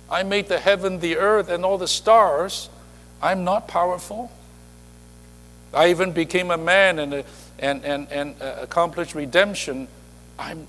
[0.09, 2.69] I made the heaven, the earth, and all the stars.
[3.21, 4.31] I'm not powerful.
[5.73, 7.23] I even became a man and,
[7.59, 9.87] and, and, and uh, accomplished redemption.
[10.39, 10.67] I'm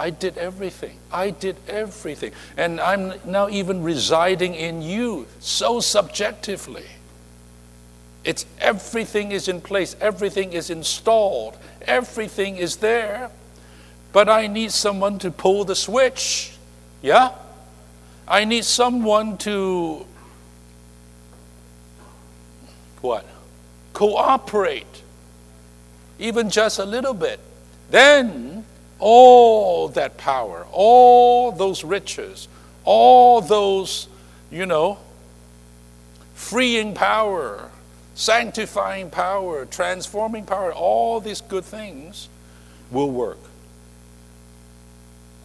[0.00, 0.96] I did everything.
[1.12, 2.32] I did everything.
[2.56, 6.86] And I'm now even residing in you so subjectively.
[8.24, 13.30] It's everything is in place, everything is installed, everything is there.
[14.14, 16.54] But I need someone to pull the switch.
[17.02, 17.32] Yeah?
[18.26, 20.06] I need someone to
[23.02, 23.26] what?
[23.92, 25.02] Cooperate.
[26.18, 27.38] Even just a little bit.
[27.90, 28.64] Then
[29.00, 32.48] all that power, all those riches,
[32.84, 34.08] all those,
[34.50, 34.98] you know,
[36.34, 37.70] freeing power,
[38.14, 42.28] sanctifying power, transforming power, all these good things
[42.90, 43.38] will work.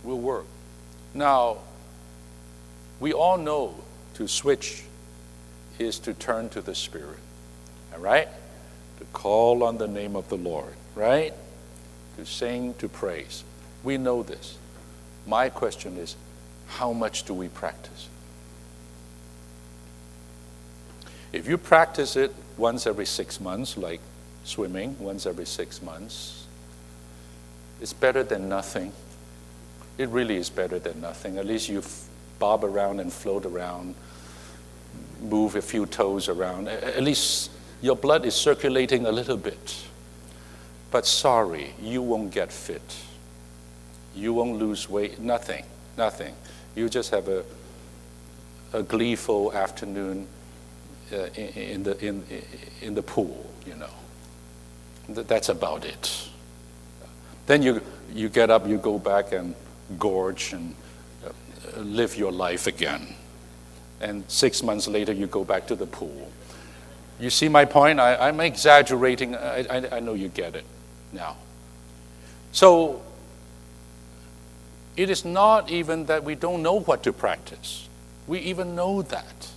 [0.03, 0.45] Will work.
[1.13, 1.57] Now,
[2.99, 3.75] we all know
[4.15, 4.83] to switch
[5.79, 7.19] is to turn to the Spirit.
[7.93, 8.27] All right?
[8.99, 11.33] To call on the name of the Lord, right?
[12.17, 13.43] To sing, to praise.
[13.83, 14.57] We know this.
[15.27, 16.15] My question is
[16.67, 18.09] how much do we practice?
[21.31, 23.99] If you practice it once every six months, like
[24.43, 26.45] swimming once every six months,
[27.81, 28.91] it's better than nothing.
[29.97, 31.37] It really is better than nothing.
[31.37, 31.83] At least you
[32.39, 33.95] bob around and float around,
[35.21, 36.67] move a few toes around.
[36.67, 37.51] At least
[37.81, 39.75] your blood is circulating a little bit.
[40.95, 42.95] But sorry, you won't get fit.
[44.15, 45.19] You won't lose weight.
[45.19, 45.65] Nothing.
[45.97, 46.33] Nothing.
[46.73, 47.43] You just have a,
[48.71, 50.25] a gleeful afternoon
[51.11, 52.23] uh, in, in, the, in,
[52.81, 53.89] in the pool, you know.
[55.09, 56.29] That's about it.
[57.45, 57.81] Then you,
[58.13, 59.53] you get up, you go back and
[59.99, 60.73] gorge and
[61.25, 63.05] uh, live your life again.
[63.99, 66.31] And six months later, you go back to the pool.
[67.19, 67.99] You see my point?
[67.99, 69.35] I, am exaggerating.
[69.35, 70.63] I, I, I know you get it
[71.15, 71.37] now.
[72.51, 73.01] So
[74.95, 77.89] it is not even that we don't know what to practice.
[78.27, 79.49] We even know that.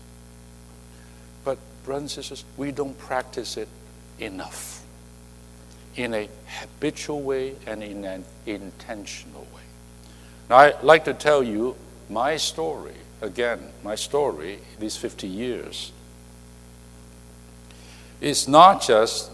[1.45, 3.69] But, brothers and sisters, we don't practice it
[4.19, 4.83] enough
[5.95, 9.63] in a habitual way and in an intentional way.
[10.49, 11.77] Now, I'd like to tell you
[12.09, 15.93] my story, again, my story, these 50 years,
[18.21, 19.31] It's not just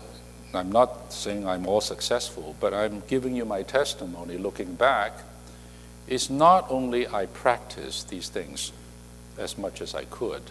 [0.57, 5.13] I'm not saying I'm all successful, but I'm giving you my testimony looking back.
[6.07, 8.73] It's not only I practiced these things
[9.39, 10.43] as much as I could,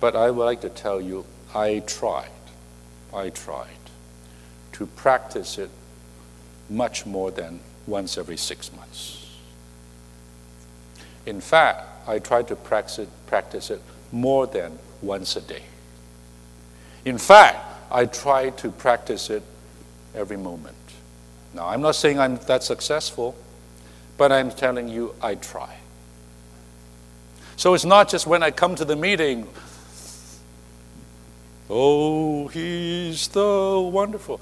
[0.00, 2.30] but I would like to tell you I tried.
[3.14, 3.66] I tried
[4.72, 5.70] to practice it
[6.68, 9.26] much more than once every six months.
[11.26, 13.82] In fact, I tried to practice it, practice it
[14.12, 15.62] more than once a day.
[17.04, 19.42] In fact, I try to practice it
[20.14, 20.76] every moment.
[21.54, 23.34] Now, I'm not saying I'm that successful,
[24.16, 25.76] but I'm telling you I try.
[27.56, 29.48] So it's not just when I come to the meeting,
[31.68, 34.40] oh, he's the wonderful.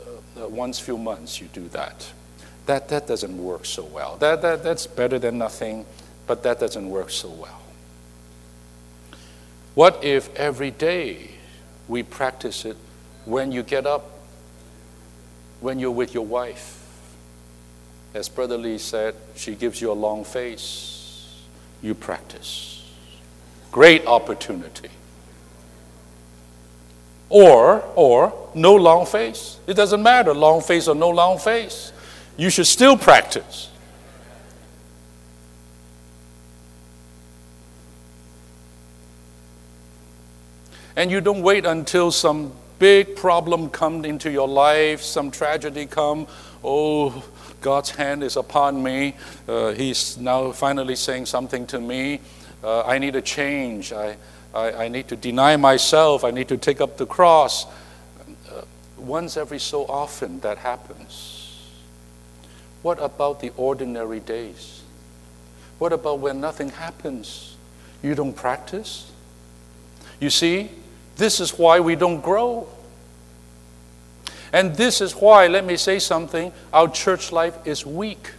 [0.00, 2.10] Uh, uh, once few months you do that.
[2.66, 4.16] That, that doesn't work so well.
[4.16, 5.84] That, that, that's better than nothing,
[6.26, 7.60] but that doesn't work so well.
[9.74, 11.33] What if every day
[11.88, 12.76] we practice it
[13.24, 14.18] when you get up,
[15.60, 16.80] when you're with your wife.
[18.14, 21.42] As Brother Lee said, she gives you a long face.
[21.82, 22.88] You practice.
[23.72, 24.88] Great opportunity.
[27.28, 29.58] Or, or, no long face.
[29.66, 31.92] It doesn't matter, long face or no long face.
[32.36, 33.70] You should still practice.
[40.96, 46.26] And you don't wait until some big problem comes into your life, some tragedy come.
[46.62, 47.24] Oh,
[47.60, 49.16] God's hand is upon me.
[49.48, 52.20] Uh, he's now finally saying something to me.
[52.62, 53.92] Uh, I need a change.
[53.92, 54.16] I,
[54.54, 56.24] I, I need to deny myself.
[56.24, 57.66] I need to take up the cross.
[58.48, 58.62] Uh,
[58.96, 61.40] once every so often that happens.
[62.82, 64.82] What about the ordinary days?
[65.78, 67.56] What about when nothing happens?
[68.02, 69.10] You don't practice?
[70.20, 70.70] You see,
[71.16, 72.66] this is why we don't grow.
[74.52, 78.30] And this is why, let me say something, our church life is weak,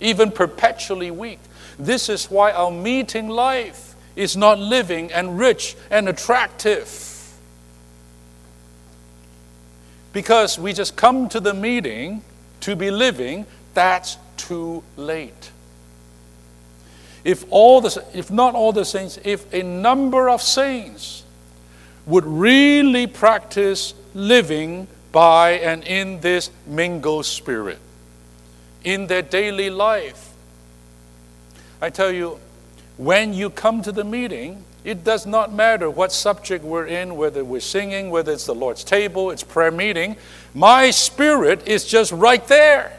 [0.00, 1.40] even perpetually weak.
[1.78, 7.08] This is why our meeting life is not living and rich and attractive.
[10.12, 12.22] Because we just come to the meeting
[12.60, 15.50] to be living, that's too late.
[17.24, 21.21] If all the, if not all the saints, if a number of saints
[22.06, 27.78] would really practice living by and in this mingle spirit
[28.84, 30.30] in their daily life.
[31.80, 32.38] I tell you,
[32.96, 37.44] when you come to the meeting, it does not matter what subject we're in, whether
[37.44, 40.16] we're singing, whether it's the Lord's table, it's prayer meeting.
[40.54, 42.92] My spirit is just right there.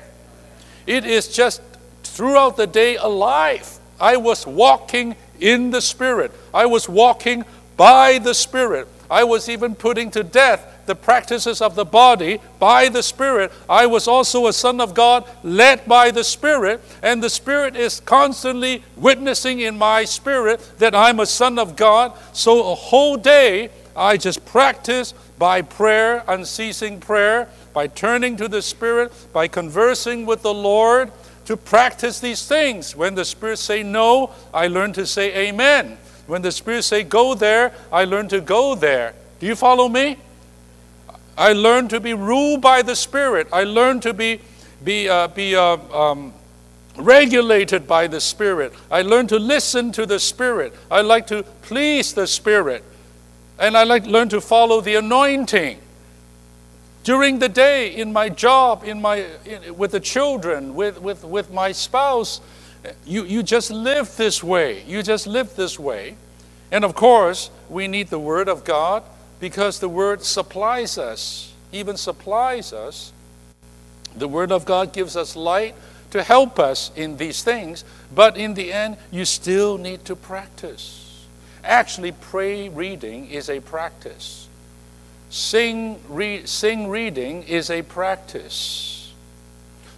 [0.88, 1.62] It is just
[2.04, 3.80] throughout the day alive.
[4.00, 6.32] I was walking in the Spirit.
[6.54, 7.46] I was walking
[7.78, 8.88] by the Spirit.
[9.14, 13.52] I was even putting to death the practices of the body by the Spirit.
[13.70, 18.00] I was also a son of God, led by the Spirit, and the Spirit is
[18.00, 22.14] constantly witnessing in my spirit that I'm a son of God.
[22.34, 28.64] So a whole day, I just practice by prayer, unceasing prayer, by turning to the
[28.64, 31.12] Spirit, by conversing with the Lord
[31.46, 32.96] to practice these things.
[32.96, 36.00] When the Spirit say no, I learn to say amen.
[36.28, 39.14] When the Spirit say go there, I learn to go there.
[39.40, 40.18] Do you follow me?
[41.38, 43.48] I learn to be ruled by the Spirit.
[43.52, 44.40] I learn to be,
[44.84, 46.34] be, uh, be uh, um,
[46.96, 48.74] regulated by the Spirit.
[48.92, 50.74] I learn to listen to the Spirit.
[50.92, 52.84] I like to please the Spirit.
[53.60, 55.80] And I like learn to follow the anointing.
[57.04, 61.52] During the day, in my job, in my, in, with the children, with, with, with
[61.52, 62.40] my spouse,
[63.06, 64.84] you, you just live this way.
[64.84, 66.16] You just live this way.
[66.72, 69.04] And of course, we need the Word of God
[69.40, 73.14] because the Word supplies us, even supplies us.
[74.16, 75.76] The Word of God gives us light
[76.12, 81.26] to help us in these things, but in the end, you still need to practice.
[81.64, 84.48] Actually, pray reading is a practice.
[85.30, 88.93] Sing, re- sing reading is a practice.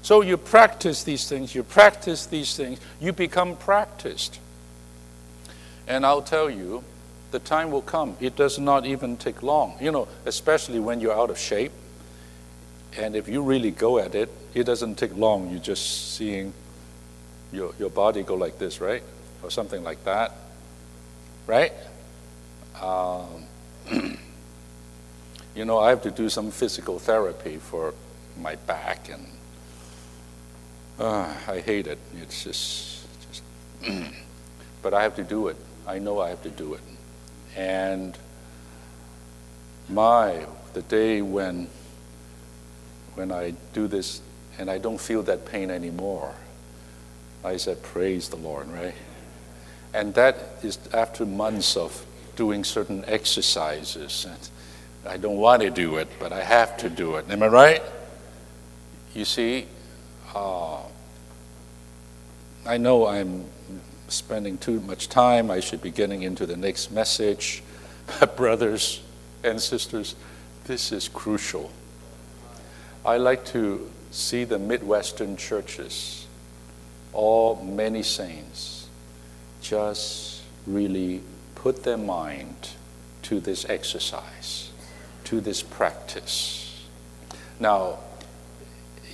[0.05, 4.39] So you practice these things, you practice these things, you become practiced.
[5.87, 6.83] And I'll tell you,
[7.31, 8.15] the time will come.
[8.19, 11.71] It does not even take long, you know, especially when you're out of shape.
[12.95, 15.49] And if you really go at it, it doesn't take long.
[15.49, 16.53] You're just seeing
[17.51, 19.01] your, your body go like this, right?
[19.41, 20.33] Or something like that,
[21.47, 21.73] right?
[22.79, 23.45] Um,
[25.55, 27.95] you know, I have to do some physical therapy for
[28.37, 29.25] my back, and
[30.99, 31.99] uh, I hate it.
[32.21, 33.43] It's just, just
[34.81, 35.57] but I have to do it.
[35.87, 36.81] I know I have to do it.
[37.55, 38.17] And
[39.89, 41.67] my, the day when,
[43.15, 44.21] when I do this
[44.57, 46.33] and I don't feel that pain anymore,
[47.43, 48.95] I said, Praise the Lord, right?
[49.93, 54.25] And that is after months of doing certain exercises.
[54.27, 54.49] And
[55.07, 57.29] I don't want to do it, but I have to do it.
[57.29, 57.83] Am I right?
[59.13, 59.67] You see,
[60.35, 60.81] uh,
[62.65, 63.45] I know I'm
[64.07, 65.49] spending too much time.
[65.49, 67.63] I should be getting into the next message.
[68.35, 69.01] Brothers
[69.43, 70.15] and sisters,
[70.65, 71.71] this is crucial.
[73.05, 76.27] I like to see the Midwestern churches,
[77.13, 78.87] all many saints,
[79.61, 81.21] just really
[81.55, 82.69] put their mind
[83.23, 84.71] to this exercise,
[85.23, 86.85] to this practice.
[87.59, 87.99] Now,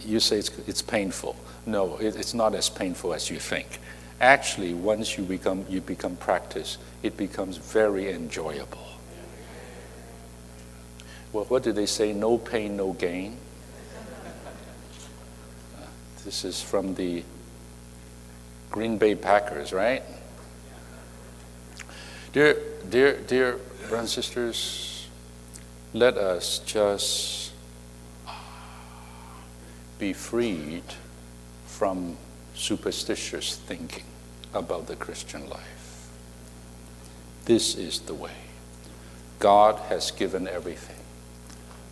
[0.05, 1.35] you say it's, it's painful.
[1.65, 3.79] No, it, it's not as painful as you think.
[4.19, 8.87] Actually once you become you become practice it becomes very enjoyable.
[11.33, 12.13] Well what do they say?
[12.13, 13.37] No pain no gain?
[16.23, 17.23] This is from the
[18.69, 20.03] green bay packers right?
[22.31, 25.07] Dear dear dear brothers and sisters
[25.93, 27.50] let us just
[30.01, 30.95] be freed
[31.67, 32.17] from
[32.55, 34.05] superstitious thinking
[34.51, 36.09] about the Christian life.
[37.45, 38.49] This is the way.
[39.37, 41.03] God has given everything.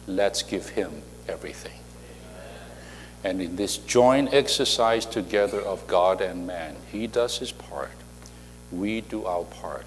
[0.08, 1.80] Let's give Him everything.
[3.24, 7.92] And in this joint exercise together of God and man, He does His part.
[8.72, 9.86] We do our part.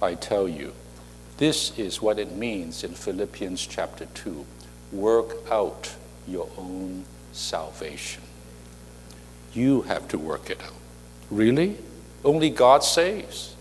[0.00, 0.74] I tell you,
[1.38, 4.46] This is what it means in Philippians chapter 2
[4.92, 5.96] work out
[6.28, 7.04] your own
[7.34, 8.22] salvation.
[9.52, 10.72] You have to work it out.
[11.30, 11.76] Really?
[12.24, 13.54] Only God saves.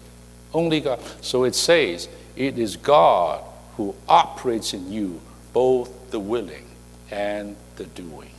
[0.54, 1.00] Only God.
[1.22, 3.44] So it says, it is God
[3.78, 5.20] who operates in you
[5.52, 6.68] both the willing
[7.12, 8.30] and the doing.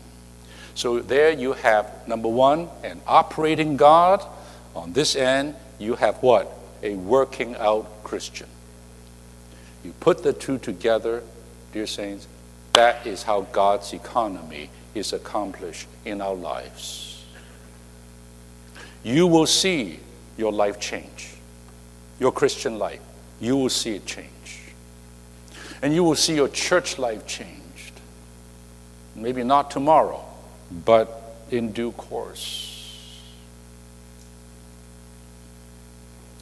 [0.75, 4.25] So there you have, number one, an operating God.
[4.75, 6.53] On this end, you have what?
[6.83, 8.49] A working out Christian.
[9.85, 11.23] You put the two together,
[11.73, 12.27] dear saints,
[12.73, 17.25] that is how God's economy is accomplished in our lives.
[19.03, 20.01] You will see
[20.37, 21.35] your life change,
[22.19, 23.01] your Christian life.
[23.41, 24.63] You will see it change.
[25.83, 28.01] And you will see your church life changed.
[29.15, 30.25] Maybe not tomorrow,
[30.85, 33.21] but in due course.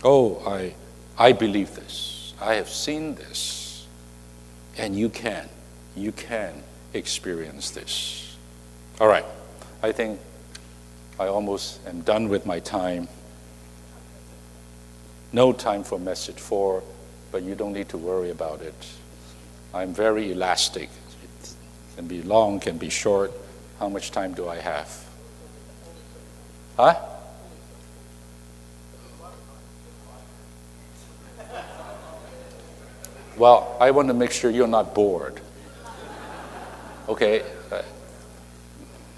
[0.04, 0.74] Oh, I,
[1.18, 2.34] I believe this.
[2.40, 3.86] I have seen this.
[4.76, 5.48] And you can.
[5.96, 6.62] You can
[6.94, 8.31] experience this.
[9.02, 9.24] All right.
[9.82, 10.20] I think
[11.18, 13.08] I almost am done with my time.
[15.32, 16.84] No time for message four,
[17.32, 18.74] but you don't need to worry about it.
[19.74, 20.88] I'm very elastic.
[21.20, 21.54] It
[21.96, 23.32] can be long, can be short.
[23.80, 25.04] How much time do I have?
[26.76, 26.94] Huh?
[33.36, 35.40] Well, I want to make sure you're not bored.
[37.08, 37.42] Okay?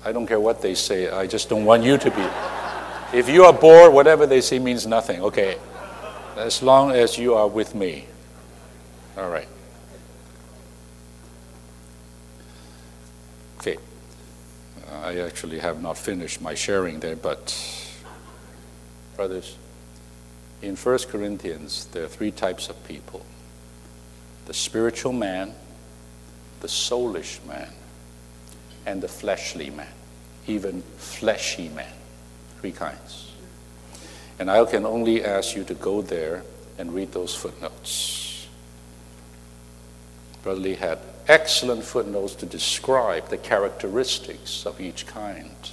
[0.04, 3.18] I don't care what they say, I just don't want you to be.
[3.18, 5.22] If you are bored, whatever they say means nothing.
[5.22, 5.56] Okay?
[6.36, 8.06] As long as you are with me.
[9.16, 9.48] All right.
[13.58, 13.78] Okay.
[15.02, 17.56] I actually have not finished my sharing there, but
[19.16, 19.56] brothers,
[20.60, 23.24] in 1 Corinthians, there are three types of people
[24.46, 25.54] the spiritual man,
[26.60, 27.70] the soulish man,
[28.86, 29.93] and the fleshly man,
[30.46, 31.92] even fleshy man.
[32.60, 33.32] Three kinds.
[34.38, 36.42] And I can only ask you to go there
[36.78, 38.48] and read those footnotes.
[40.42, 45.70] Brother Lee had excellent footnotes to describe the characteristics of each kind.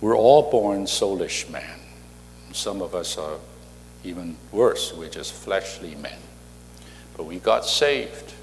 [0.00, 1.80] We're all born soulish men.
[2.52, 3.38] Some of us are
[4.04, 6.18] even worse, we're just fleshly men.
[7.16, 8.34] But we got saved.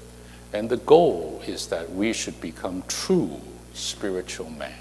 [0.52, 3.40] And the goal is that we should become true
[3.76, 4.72] spiritual man.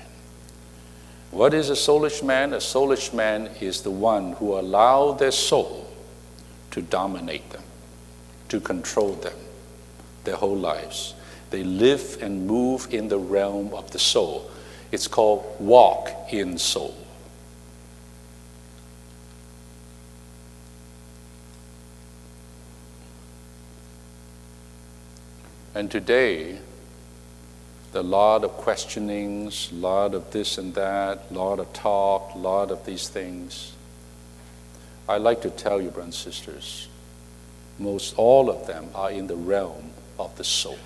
[1.31, 2.53] What is a soulish man?
[2.53, 5.91] A soulish man is the one who allow their soul
[6.71, 7.63] to dominate them,
[8.49, 9.37] to control them
[10.23, 11.13] their whole lives.
[11.49, 14.49] They live and move in the realm of the soul.
[14.91, 16.95] It's called walk in soul.
[25.73, 26.59] And today,
[27.95, 33.07] the lot of questionings, lot of this and that, lot of talk, lot of these
[33.07, 33.71] things.
[35.07, 36.89] I like to tell you, brothers and sisters,
[37.79, 40.77] most all of them are in the realm of the soul.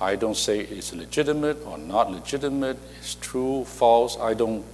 [0.00, 4.18] I don't say it's legitimate or not legitimate, it's true, false.
[4.18, 4.64] I don't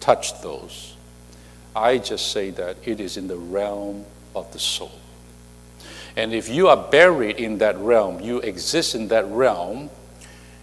[0.00, 0.94] touch those.
[1.74, 4.98] I just say that it is in the realm of the soul.
[6.16, 9.90] And if you are buried in that realm, you exist in that realm,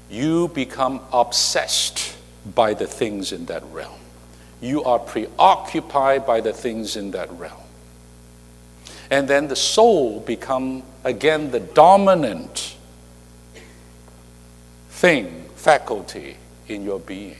[0.09, 2.17] you become obsessed
[2.55, 3.99] by the things in that realm.
[4.61, 7.61] You are preoccupied by the things in that realm.
[9.11, 12.75] And then the soul become again the dominant
[14.89, 16.37] thing, faculty
[16.67, 17.35] in your being.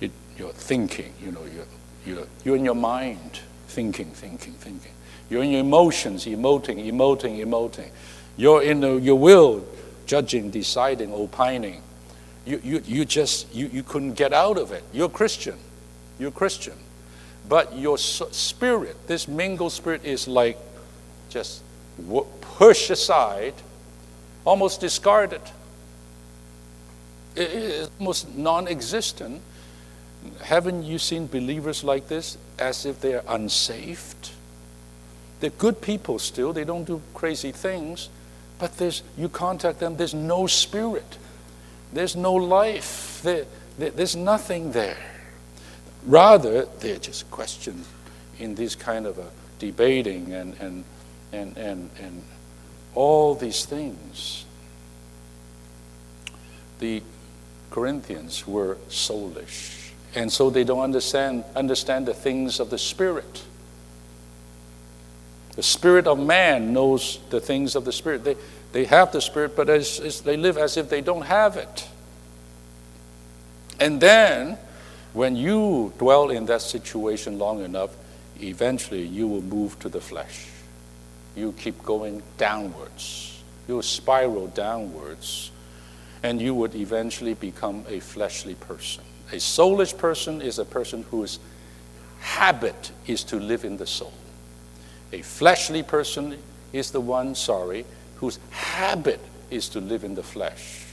[0.00, 1.66] It, your thinking, you know, you're,
[2.06, 4.92] you're, you're in your mind, thinking, thinking, thinking.
[5.32, 7.88] You're in your emotions, emoting, emoting, emoting.
[8.36, 9.64] You're in the, your will,
[10.04, 11.80] judging, deciding, opining.
[12.44, 14.84] You, you, you just, you, you couldn't get out of it.
[14.92, 15.56] You're Christian.
[16.18, 16.74] You're Christian.
[17.48, 20.58] But your spirit, this mingled spirit, is like
[21.30, 21.62] just
[22.42, 23.54] pushed aside,
[24.44, 25.40] almost discarded.
[27.36, 29.40] It is almost non existent.
[30.42, 34.31] Haven't you seen believers like this as if they're unsaved?
[35.42, 38.10] They're good people still, they don't do crazy things,
[38.60, 41.18] but there's, you contact them, there's no spirit,
[41.92, 44.96] there's no life, there, there, there's nothing there.
[46.06, 47.88] Rather, they're just questions
[48.38, 50.84] in this kind of a debating and, and,
[51.32, 52.22] and, and, and
[52.94, 54.44] all these things.
[56.78, 57.02] The
[57.72, 63.42] Corinthians were soulish, and so they don't understand, understand the things of the Spirit.
[65.56, 68.24] The spirit of man knows the things of the spirit.
[68.24, 68.36] They,
[68.72, 71.88] they have the spirit, but as, they live as if they don't have it.
[73.78, 74.56] And then,
[75.12, 77.90] when you dwell in that situation long enough,
[78.40, 80.46] eventually you will move to the flesh.
[81.36, 83.42] You keep going downwards.
[83.68, 85.50] You will spiral downwards.
[86.22, 89.04] And you would eventually become a fleshly person.
[89.32, 91.38] A soulish person is a person whose
[92.20, 94.12] habit is to live in the soul.
[95.12, 96.38] A fleshly person
[96.72, 97.84] is the one, sorry,
[98.16, 100.84] whose habit is to live in the flesh.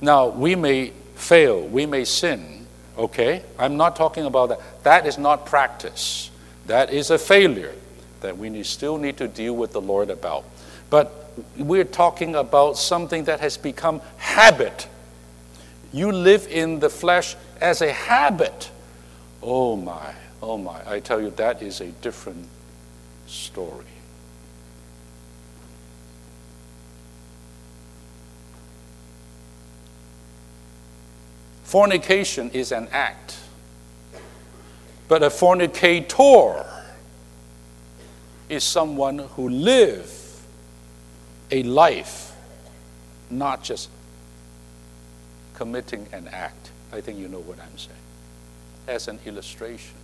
[0.00, 2.66] Now, we may fail, we may sin,
[2.98, 3.42] okay?
[3.58, 4.82] I'm not talking about that.
[4.82, 6.30] That is not practice.
[6.66, 7.74] That is a failure
[8.22, 10.44] that we still need to deal with the Lord about.
[10.88, 14.88] But we're talking about something that has become habit.
[15.92, 18.70] You live in the flesh as a habit.
[19.42, 20.80] Oh my, oh my.
[20.86, 22.46] I tell you, that is a different
[23.30, 23.84] story.
[31.62, 33.38] Fornication is an act,
[35.06, 36.66] but a fornicator
[38.48, 40.12] is someone who live
[41.52, 42.34] a life,
[43.30, 43.88] not just
[45.54, 46.72] committing an act.
[46.92, 47.96] I think you know what I'm saying.
[48.88, 49.99] As an illustration.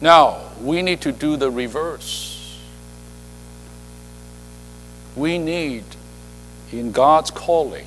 [0.00, 2.60] Now, we need to do the reverse.
[5.16, 5.84] We need,
[6.70, 7.86] in God's calling,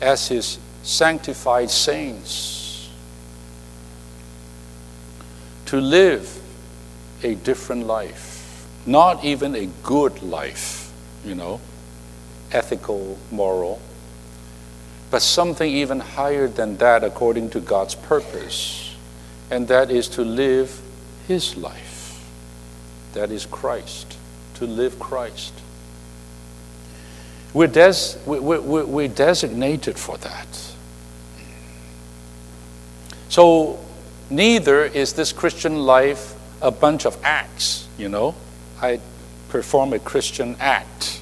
[0.00, 2.90] as His sanctified saints,
[5.66, 6.40] to live
[7.22, 10.92] a different life, not even a good life,
[11.24, 11.60] you know,
[12.50, 13.80] ethical, moral,
[15.12, 18.91] but something even higher than that according to God's purpose
[19.52, 20.80] and that is to live
[21.28, 22.26] his life.
[23.12, 24.16] That is Christ,
[24.54, 25.52] to live Christ.
[27.52, 30.46] We're, des- we're, we're, we're designated for that.
[33.28, 33.78] So,
[34.30, 38.34] neither is this Christian life a bunch of acts, you know.
[38.80, 39.00] I
[39.50, 41.20] perform a Christian act.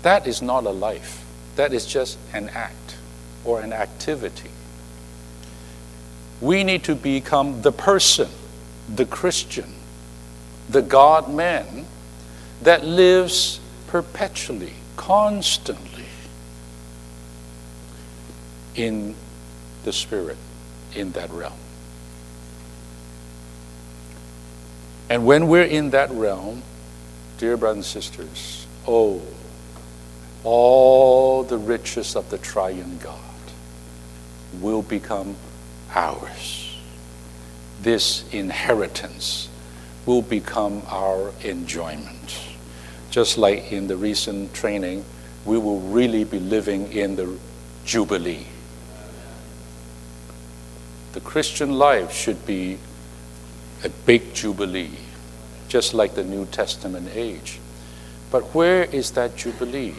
[0.00, 1.22] That is not a life,
[1.56, 2.96] that is just an act
[3.44, 4.50] or an activity.
[6.44, 8.28] We need to become the person,
[8.94, 9.72] the Christian,
[10.68, 11.86] the God man
[12.60, 16.04] that lives perpetually, constantly
[18.74, 19.14] in
[19.84, 20.36] the Spirit,
[20.94, 21.54] in that realm.
[25.08, 26.62] And when we're in that realm,
[27.38, 29.22] dear brothers and sisters, oh,
[30.42, 33.18] all the riches of the triune God
[34.60, 35.36] will become
[35.94, 36.76] ours.
[37.80, 39.48] This inheritance
[40.06, 42.40] will become our enjoyment.
[43.10, 45.04] Just like in the recent training,
[45.44, 47.38] we will really be living in the
[47.84, 48.46] Jubilee.
[51.12, 52.78] The Christian life should be
[53.84, 54.98] a big Jubilee,
[55.68, 57.60] just like the New Testament age.
[58.30, 59.94] But where is that Jubilee?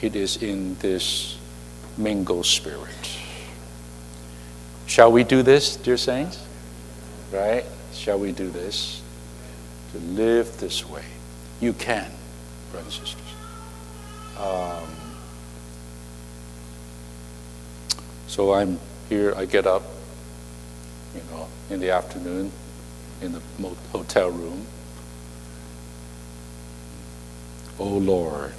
[0.00, 1.38] It is in this
[1.96, 3.19] mingled spirit.
[4.90, 6.44] Shall we do this, dear saints?
[7.30, 7.64] Right?
[7.92, 9.00] Shall we do this?
[9.92, 11.04] To live this way.
[11.60, 12.10] You can,
[12.72, 13.32] brothers and sisters.
[14.36, 14.88] Um,
[18.26, 19.84] so I'm here, I get up,
[21.14, 22.50] you know, in the afternoon
[23.22, 23.40] in the
[23.92, 24.66] hotel room.
[27.78, 28.54] Oh Lord,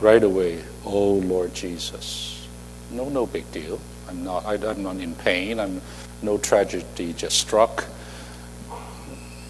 [0.00, 2.48] right away, oh Lord Jesus.
[2.90, 3.80] No, no big deal.
[4.08, 5.60] I'm not, I, am not in pain.
[5.60, 5.80] I'm
[6.22, 7.84] no tragedy just struck.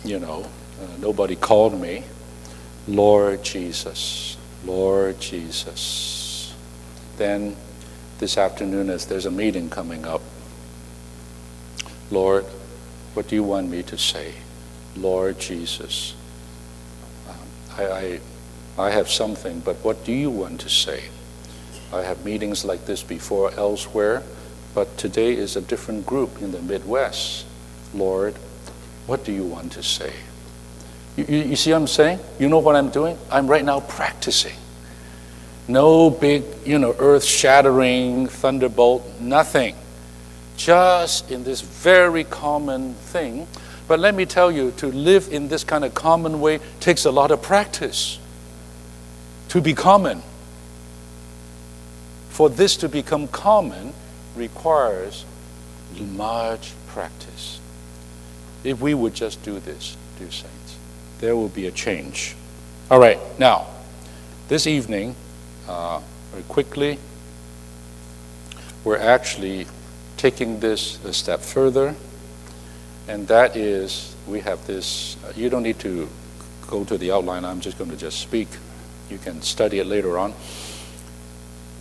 [0.04, 0.46] You know,
[0.80, 2.04] uh, nobody called me.
[2.86, 6.54] Lord Jesus, Lord Jesus.
[7.16, 7.56] Then
[8.18, 10.22] this afternoon, as there's a meeting coming up,
[12.10, 12.44] Lord,
[13.14, 14.32] what do you want me to say?
[14.96, 16.14] Lord Jesus,
[17.28, 17.36] um,
[17.76, 18.20] I, I,
[18.78, 21.04] I have something, but what do you want to say?
[21.92, 24.22] I have meetings like this before elsewhere.
[24.74, 27.46] But today is a different group in the Midwest.
[27.94, 28.34] Lord,
[29.06, 30.12] what do you want to say?
[31.16, 32.20] You, you, you see what I'm saying?
[32.38, 33.18] You know what I'm doing?
[33.30, 34.56] I'm right now practicing.
[35.66, 39.76] No big, you know, earth shattering thunderbolt, nothing.
[40.56, 43.46] Just in this very common thing.
[43.86, 47.10] But let me tell you, to live in this kind of common way takes a
[47.10, 48.18] lot of practice.
[49.50, 50.22] To be common.
[52.28, 53.92] For this to become common,
[54.38, 55.24] requires
[55.98, 57.60] much practice.
[58.64, 60.76] If we would just do this, dear saints,
[61.20, 62.34] there will be a change.
[62.90, 63.66] All right, now,
[64.48, 65.14] this evening,
[65.68, 66.98] uh, very quickly,
[68.84, 69.66] we're actually
[70.16, 71.94] taking this a step further,
[73.06, 75.16] and that is we have this.
[75.24, 76.08] Uh, you don't need to
[76.66, 78.48] go to the outline, I'm just going to just speak.
[79.10, 80.34] You can study it later on.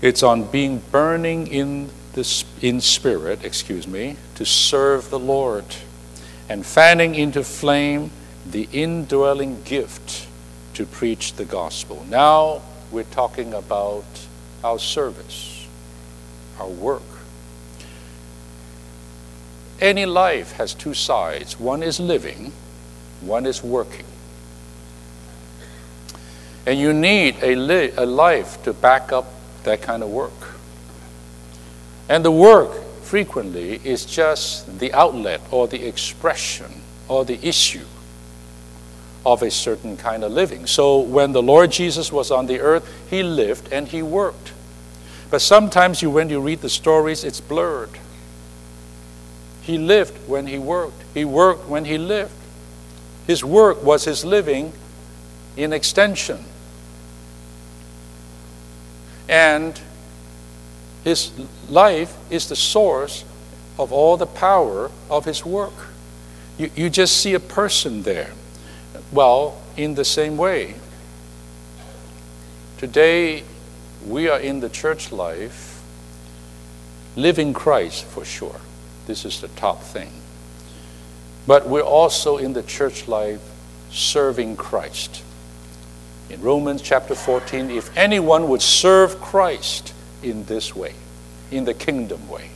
[0.01, 5.63] It's on being burning in the in spirit, excuse me, to serve the Lord
[6.49, 8.09] and fanning into flame
[8.43, 10.28] the indwelling gift
[10.74, 12.03] to preach the gospel.
[12.09, 14.05] Now we're talking about
[14.63, 15.68] our service,
[16.59, 17.03] our work.
[19.80, 22.51] Any life has two sides one is living,
[23.22, 24.05] one is working.
[26.65, 29.28] And you need a, li- a life to back up
[29.65, 30.57] that kind of work.
[32.10, 37.86] And the work frequently is just the outlet or the expression or the issue
[39.26, 40.66] of a certain kind of living.
[40.68, 44.53] So when the Lord Jesus was on the earth, he lived and he worked.
[45.30, 47.89] But sometimes you when you read the stories it's blurred.
[49.62, 51.03] He lived when he worked.
[51.14, 52.32] He worked when he lived.
[53.26, 54.72] His work was his living
[55.58, 56.45] in extension.
[59.28, 59.78] And
[61.08, 61.32] his
[61.70, 63.24] life is the source
[63.80, 65.88] of all the power of his work.
[66.58, 68.34] You, you just see a person there.
[69.14, 70.76] Well, in the same way,
[72.78, 73.43] today
[74.05, 75.82] we are in the church life
[77.16, 78.60] living Christ for sure.
[79.05, 80.12] This is the top thing.
[81.47, 83.39] But we're also in the church life
[83.91, 85.24] serving Christ.
[86.30, 89.93] In Romans chapter 14, if anyone would serve Christ
[90.24, 90.93] in this way,
[91.51, 92.49] in the kingdom way.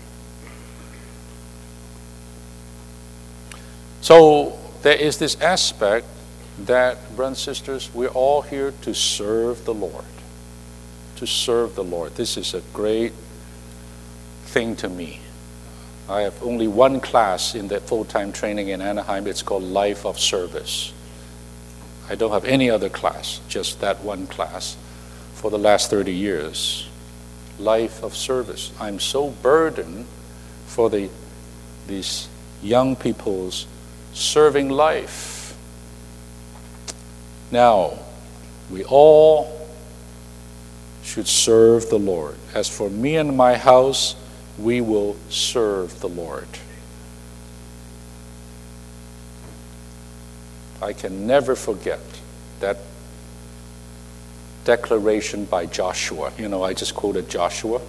[4.01, 6.07] So there is this aspect
[6.59, 10.05] that, brothers and sisters, we're all here to serve the Lord.
[11.18, 12.16] To serve the Lord.
[12.16, 13.14] This is a great
[14.45, 15.22] thing to me.
[16.09, 19.28] I have only one class in the full time training in Anaheim.
[19.28, 20.91] It's called Life of Service.
[22.09, 24.76] I don't have any other class, just that one class
[25.36, 26.89] for the last 30 years.
[27.62, 28.72] Life of service.
[28.80, 30.05] I'm so burdened
[30.66, 31.09] for the,
[31.88, 32.28] these
[32.64, 33.68] young people's
[34.14, 35.55] serving life.
[37.51, 37.99] Now,
[38.72, 39.68] we all
[41.03, 42.36] should serve the Lord.
[42.55, 44.16] As for me and my house,
[44.57, 46.47] we will serve the Lord.
[50.82, 51.99] I can never forget
[52.59, 52.78] that
[54.64, 56.32] declaration by Joshua.
[56.38, 57.82] You know, I just quoted Joshua,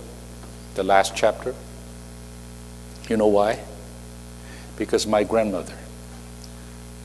[0.75, 1.55] the last chapter.
[3.09, 3.61] You know why?
[4.77, 5.77] Because my grandmother,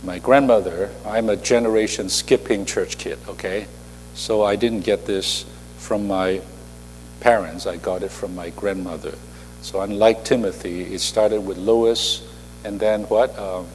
[0.03, 3.67] my grandmother, I'm a generation skipping church kid, okay?
[4.13, 5.45] So I didn't get this
[5.77, 6.41] from my
[7.19, 9.15] parents, I got it from my grandmother.
[9.61, 12.23] So unlike Timothy, it started with Lois
[12.63, 13.37] and then what?
[13.37, 13.67] Um,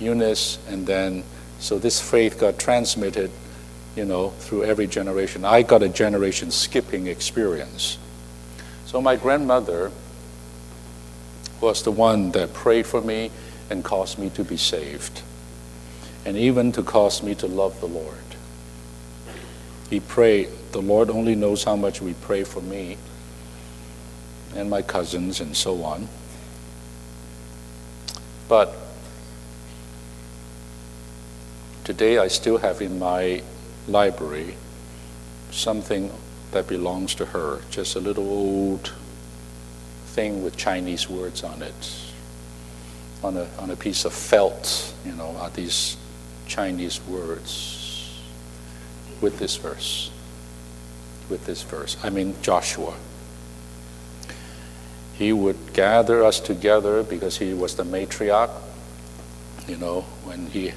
[0.00, 1.22] Eunice, and then,
[1.60, 3.30] so this faith got transmitted,
[3.96, 5.44] you know, through every generation.
[5.44, 7.98] I got a generation skipping experience.
[8.86, 9.90] So my grandmother
[11.60, 13.30] was the one that prayed for me
[13.70, 15.22] and caused me to be saved,
[16.24, 18.16] and even to cause me to love the Lord.
[19.88, 22.96] He prayed, the Lord only knows how much we pray for me
[24.54, 26.08] and my cousins and so on.
[28.48, 28.74] But
[31.84, 33.42] Today, I still have in my
[33.88, 34.56] library
[35.50, 36.10] something
[36.52, 38.92] that belongs to her, just a little old
[40.06, 42.12] thing with Chinese words on it,
[43.22, 45.96] on a, on a piece of felt, you know, are these
[46.46, 48.20] Chinese words
[49.20, 50.10] with this verse.
[51.30, 51.96] With this verse.
[52.02, 52.94] I mean, Joshua.
[55.14, 58.50] He would gather us together because he was the matriarch,
[59.68, 60.72] you know, when he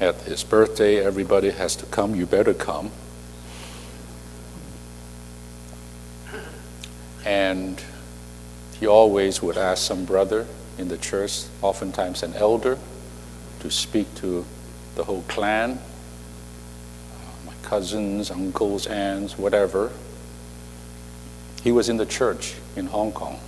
[0.00, 2.14] at his birthday, everybody has to come.
[2.14, 2.90] You better come.
[7.24, 7.82] And
[8.78, 10.46] he always would ask some brother
[10.78, 12.78] in the church, oftentimes an elder,
[13.60, 14.46] to speak to
[14.94, 15.78] the whole clan,
[17.44, 19.92] my cousins, uncles, aunts, whatever.
[21.62, 23.38] He was in the church in Hong Kong,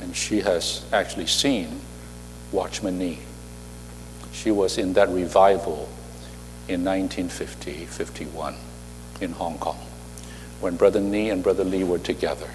[0.00, 1.82] and she has actually seen
[2.50, 3.18] Watchman Nee.
[4.42, 5.88] She was in that revival
[6.68, 8.54] in 1950 51
[9.20, 9.80] in Hong Kong
[10.60, 12.48] when Brother Nee and Brother Lee were together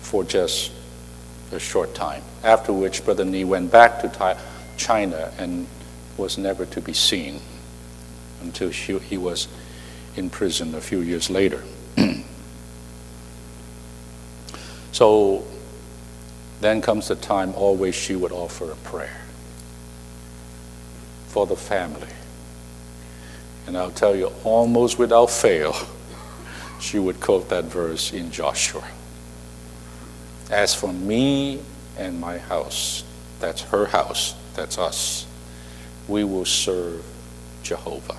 [0.00, 0.70] for just
[1.50, 4.36] a short time, after which Brother Nee went back to
[4.76, 5.66] China and
[6.16, 7.40] was never to be seen
[8.40, 9.48] until she, he was
[10.14, 11.64] in prison a few years later.
[14.92, 15.44] so
[16.60, 19.27] then comes the time, always she would offer a prayer
[21.28, 22.08] for the family.
[23.66, 25.76] And I'll tell you, almost without fail,
[26.80, 28.84] she would quote that verse in Joshua.
[30.50, 31.60] As for me
[31.98, 33.04] and my house,
[33.40, 35.26] that's her house, that's us,
[36.08, 37.04] we will serve
[37.62, 38.16] Jehovah.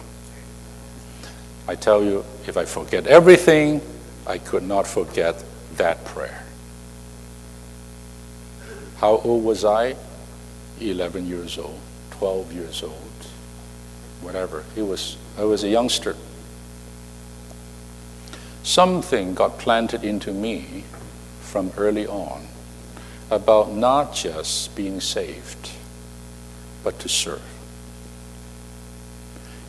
[1.68, 3.82] I tell you, if I forget everything,
[4.28, 5.44] I could not forget
[5.78, 6.44] that prayer.
[8.98, 9.96] How old was I?
[10.82, 11.80] 11 years old,
[12.20, 13.26] 12 years old,
[14.22, 14.66] whatever.
[14.76, 16.18] He was, I was a youngster.
[18.62, 20.84] Something got planted into me
[21.40, 22.46] from early on
[23.32, 25.72] about not just being saved,
[26.84, 27.42] but to serve.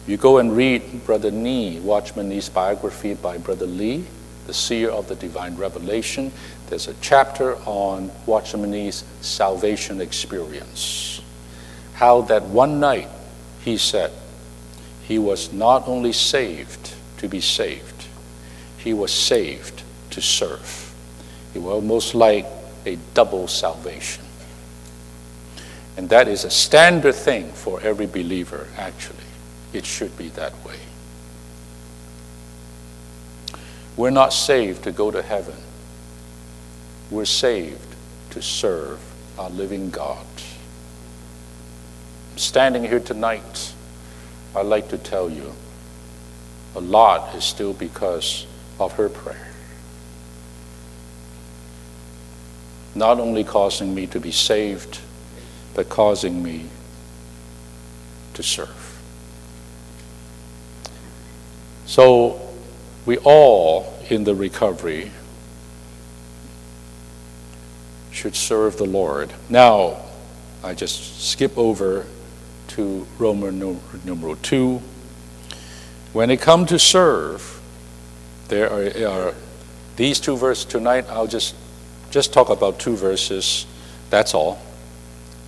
[0.08, 4.04] You go and read Brother Nee, Watchman Nee's biography by Brother Lee,
[4.48, 6.32] the seer of the divine revelation.
[6.68, 11.20] There's a chapter on Watchman Nee's salvation experience.
[12.00, 13.08] How that one night,
[13.62, 14.10] he said,
[15.02, 18.06] he was not only saved to be saved,
[18.78, 20.94] he was saved to serve.
[21.54, 22.46] It was almost like
[22.86, 24.24] a double salvation.
[25.98, 29.18] And that is a standard thing for every believer, actually.
[29.74, 30.78] It should be that way.
[33.98, 35.56] We're not saved to go to heaven.
[37.10, 37.94] We're saved
[38.30, 39.00] to serve
[39.38, 40.24] our living God.
[42.40, 43.74] Standing here tonight,
[44.56, 45.52] I'd like to tell you
[46.74, 48.46] a lot is still because
[48.78, 49.52] of her prayer.
[52.94, 55.00] Not only causing me to be saved,
[55.74, 56.64] but causing me
[58.32, 58.98] to serve.
[61.84, 62.40] So
[63.04, 65.10] we all in the recovery
[68.10, 69.30] should serve the Lord.
[69.50, 69.98] Now,
[70.64, 72.06] I just skip over
[72.70, 74.80] to Roman numeral 2.
[76.12, 77.60] When it comes to serve,
[78.48, 79.34] there are, are,
[79.96, 81.06] these two verses tonight.
[81.08, 81.54] I'll just
[82.10, 83.66] just talk about two verses.
[84.10, 84.60] That's all.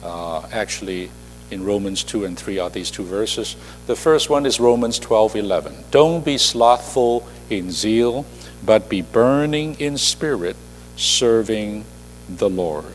[0.03, 1.11] Uh, actually,
[1.51, 3.57] in Romans 2 and 3 are these two verses.
[3.87, 5.75] The first one is Romans 12 11.
[5.91, 8.25] Don't be slothful in zeal,
[8.65, 10.57] but be burning in spirit,
[10.97, 11.85] serving
[12.29, 12.95] the Lord.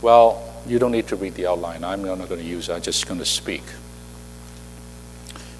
[0.00, 1.84] Well, you don't need to read the outline.
[1.84, 3.62] I'm not going to use it, I'm just going to speak.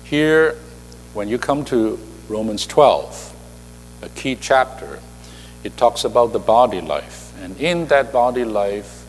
[0.04, 0.56] Here,
[1.14, 1.98] when you come to
[2.28, 4.98] Romans 12, a key chapter,
[5.64, 7.32] it talks about the body life.
[7.42, 9.06] And in that body life,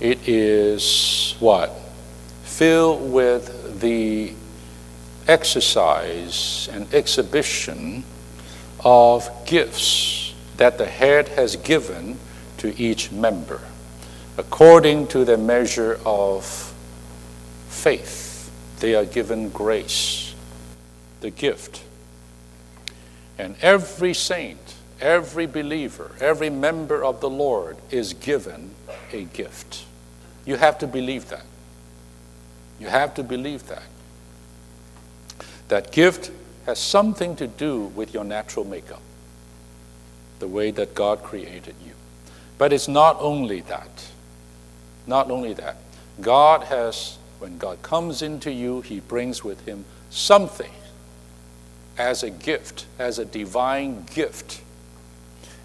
[0.00, 1.70] it is what?
[2.44, 4.32] Filled with the
[5.26, 8.04] exercise and exhibition
[8.84, 12.18] of gifts that the head has given
[12.58, 13.60] to each member
[14.38, 16.44] according to the measure of
[17.68, 18.50] faith.
[18.80, 20.34] They are given grace,
[21.20, 21.82] the gift.
[23.38, 28.70] And every saint, every believer, every member of the Lord is given
[29.12, 29.84] a gift.
[30.44, 31.44] You have to believe that.
[32.78, 33.82] You have to believe that.
[35.68, 36.30] That gift
[36.66, 39.02] has something to do with your natural makeup,
[40.38, 41.92] the way that God created you.
[42.58, 44.06] But it's not only that.
[45.06, 45.76] Not only that.
[46.20, 50.72] God has, when God comes into you, He brings with Him something
[51.98, 54.62] as a gift, as a divine gift.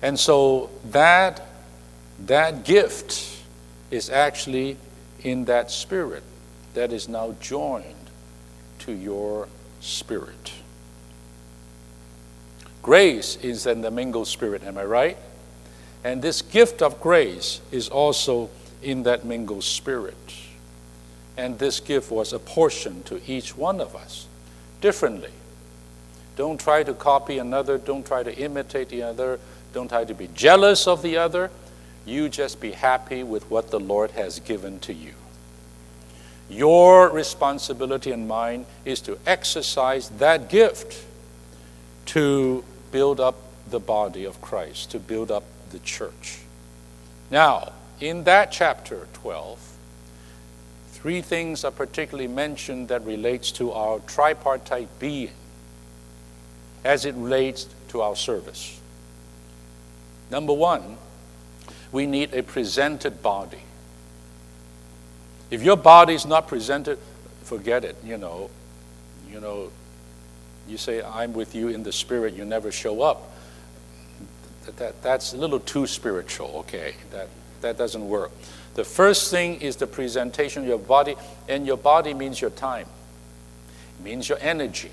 [0.01, 1.41] And so that,
[2.25, 3.43] that gift
[3.91, 4.77] is actually
[5.23, 6.23] in that spirit
[6.73, 7.85] that is now joined
[8.79, 9.47] to your
[9.81, 10.53] spirit.
[12.81, 15.17] Grace is in the mingled spirit, am I right?
[16.03, 18.49] And this gift of grace is also
[18.81, 20.35] in that mingled spirit.
[21.37, 24.27] And this gift was apportioned to each one of us
[24.81, 25.31] differently.
[26.35, 29.39] Don't try to copy another, don't try to imitate the other,
[29.73, 31.51] don't try to be jealous of the other.
[32.05, 35.13] You just be happy with what the Lord has given to you.
[36.49, 41.05] Your responsibility and mine is to exercise that gift
[42.07, 43.35] to build up
[43.69, 46.39] the body of Christ, to build up the church.
[47.29, 47.71] Now,
[48.01, 49.77] in that chapter 12,
[50.89, 55.31] three things are particularly mentioned that relates to our tripartite being
[56.83, 58.79] as it relates to our service.
[60.29, 60.97] Number one,
[61.91, 63.59] We need a presented body.
[65.49, 66.97] If your body is not presented,
[67.43, 68.49] forget it, you know.
[69.29, 69.71] You know,
[70.67, 73.31] you say, I'm with you in the spirit, you never show up.
[74.65, 76.95] That, that, that's a little too spiritual, okay?
[77.11, 77.27] That,
[77.61, 78.31] that doesn't work.
[78.75, 81.15] The first thing is the presentation of your body,
[81.49, 82.87] and your body means your time,
[83.99, 84.91] it means your energy.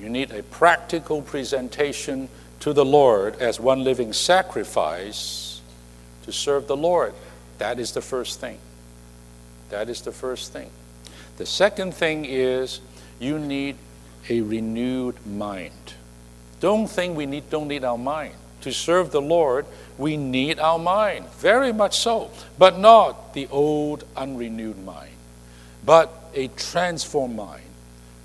[0.00, 2.28] You need a practical presentation
[2.60, 5.60] to the Lord as one living sacrifice
[6.24, 7.14] to serve the Lord.
[7.58, 8.58] That is the first thing.
[9.70, 10.70] That is the first thing.
[11.36, 12.80] The second thing is
[13.20, 13.76] you need
[14.28, 15.94] a renewed mind.
[16.60, 18.34] Don't think we need, don't need our mind.
[18.62, 19.66] To serve the Lord,
[19.98, 25.14] we need our mind, very much so, but not the old, unrenewed mind,
[25.84, 27.64] but a transformed mind.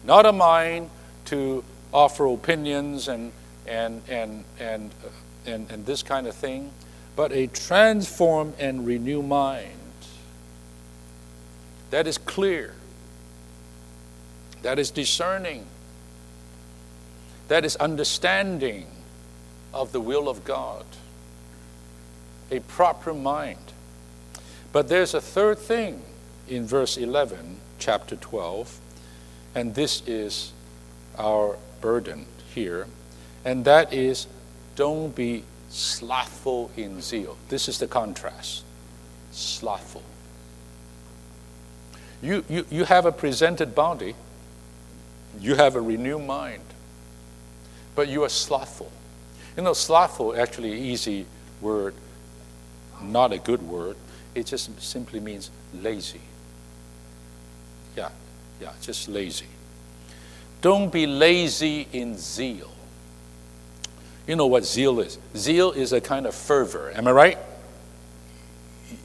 [0.03, 0.89] Not a mind
[1.25, 3.31] to offer opinions and,
[3.65, 5.09] and, and, and, uh,
[5.45, 6.71] and, and this kind of thing,
[7.15, 9.73] but a transformed and renewed mind.
[11.89, 12.75] That is clear,
[14.61, 15.65] that is discerning,
[17.47, 18.87] that is understanding
[19.77, 20.85] of the will of God,
[22.49, 23.73] a proper mind.
[24.73, 26.01] But there's a third thing
[26.49, 28.79] in verse 11, chapter 12,
[29.53, 30.51] and this is
[31.17, 32.87] our burden here,
[33.45, 34.27] and that is
[34.75, 37.37] don't be slothful in zeal.
[37.49, 38.63] This is the contrast
[39.31, 40.01] slothful.
[42.21, 44.15] You, you, you have a presented body,
[45.39, 46.63] you have a renewed mind,
[47.95, 48.91] but you are slothful.
[49.57, 51.25] You know, slothful actually easy
[51.61, 51.95] word,
[53.01, 53.97] not a good word.
[54.35, 56.21] It just simply means lazy.
[57.95, 58.09] Yeah,
[58.61, 59.47] yeah, just lazy.
[60.61, 62.71] Don't be lazy in zeal.
[64.27, 65.17] You know what zeal is?
[65.35, 66.91] Zeal is a kind of fervor.
[66.93, 67.37] Am I right?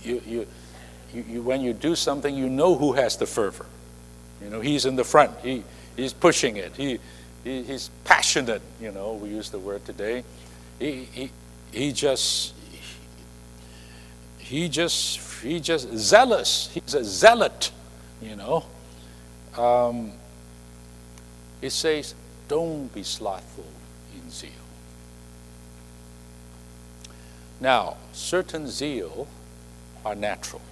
[0.02, 0.46] You, you,
[1.14, 3.66] you, you, when you do something, you know who has the fervor.
[4.42, 5.30] You know, he's in the front.
[5.42, 5.62] He,
[5.96, 6.76] he's pushing it.
[6.76, 6.98] He,
[7.44, 8.62] he, he's passionate.
[8.80, 10.24] You know, we use the word today.
[10.78, 11.30] He, he,
[11.72, 12.54] he just,
[14.38, 16.70] he just, he just zealous.
[16.72, 17.70] He's a zealot.
[18.20, 18.64] You know.
[19.56, 20.12] Um,
[21.60, 22.14] it says,
[22.48, 23.66] don't be slothful
[24.14, 24.50] in zeal.
[27.60, 29.28] Now, certain zeal
[30.04, 30.62] are natural,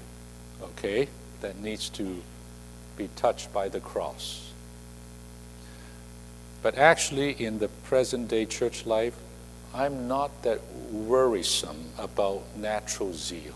[0.61, 1.09] okay,
[1.41, 2.23] that needs to
[2.97, 4.51] be touched by the cross.
[6.63, 9.17] But actually, in the present day church life,
[9.73, 10.61] I'm not that
[10.91, 13.55] worrisome about natural zeal.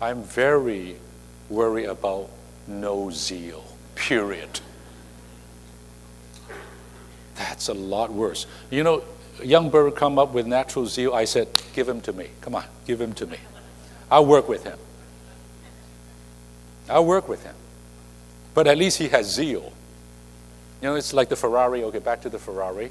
[0.00, 0.96] I'm very
[1.48, 2.28] worried about
[2.66, 3.64] no zeal,
[3.94, 4.60] period.
[7.36, 8.46] That's a lot worse.
[8.70, 9.02] You know,
[9.42, 11.14] young bird come up with natural zeal.
[11.14, 12.28] I said, give him to me.
[12.40, 13.38] Come on, give him to me.
[14.10, 14.78] I'll work with him.
[16.88, 17.54] I'll work with him.
[18.54, 19.72] But at least he has zeal.
[20.82, 21.82] You know, it's like the Ferrari.
[21.84, 22.90] Okay, back to the Ferrari.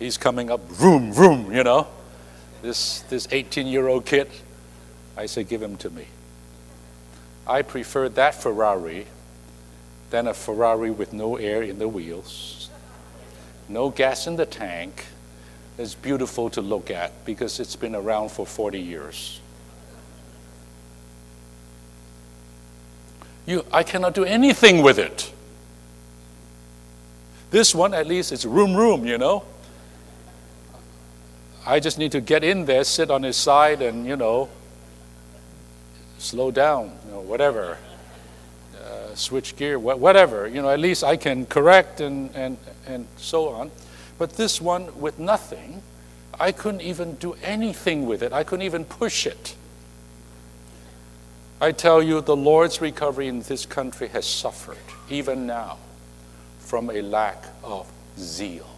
[0.00, 1.86] He's coming up, vroom, vroom, you know.
[2.62, 4.28] This, this 18 year old kid.
[5.16, 6.06] I say, give him to me.
[7.46, 9.06] I prefer that Ferrari
[10.10, 12.60] than a Ferrari with no air in the wheels
[13.70, 15.06] no gas in the tank.
[15.78, 19.40] It's beautiful to look at because it's been around for 40 years.
[23.46, 25.32] You, I cannot do anything with it.
[27.50, 29.44] This one, at least, it's room, room, you know.
[31.66, 34.48] I just need to get in there, sit on his side, and, you know,
[36.18, 37.76] slow down, you know, whatever
[38.90, 40.46] uh, switch gear, whatever.
[40.46, 42.56] You know, at least I can correct and, and,
[42.86, 43.70] and so on.
[44.18, 45.82] But this one with nothing,
[46.38, 48.32] I couldn't even do anything with it.
[48.32, 49.54] I couldn't even push it.
[51.60, 54.78] I tell you, the Lord's recovery in this country has suffered,
[55.10, 55.76] even now,
[56.58, 58.69] from a lack of zeal.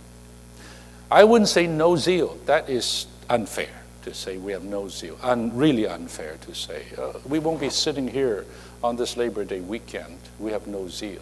[1.12, 2.38] I wouldn't say no zeal.
[2.46, 5.18] That is unfair to say we have no zeal.
[5.22, 6.86] Un- really unfair to say.
[6.96, 8.46] Uh, we won't be sitting here
[8.82, 10.18] on this Labor Day weekend.
[10.38, 11.20] We have no zeal.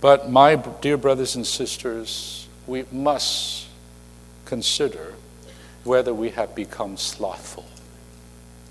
[0.00, 3.66] But, my dear brothers and sisters, we must
[4.44, 5.14] consider
[5.82, 7.66] whether we have become slothful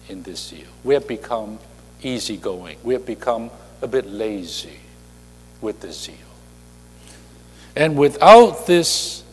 [0.08, 0.68] in this zeal.
[0.86, 1.60] We have become
[2.02, 2.78] easygoing.
[2.82, 3.52] We have become
[3.82, 4.80] a bit lazy
[5.60, 6.16] with the zeal.
[7.76, 9.24] And without this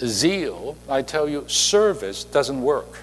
[0.00, 3.00] zeal, I tell you, service doesn't work.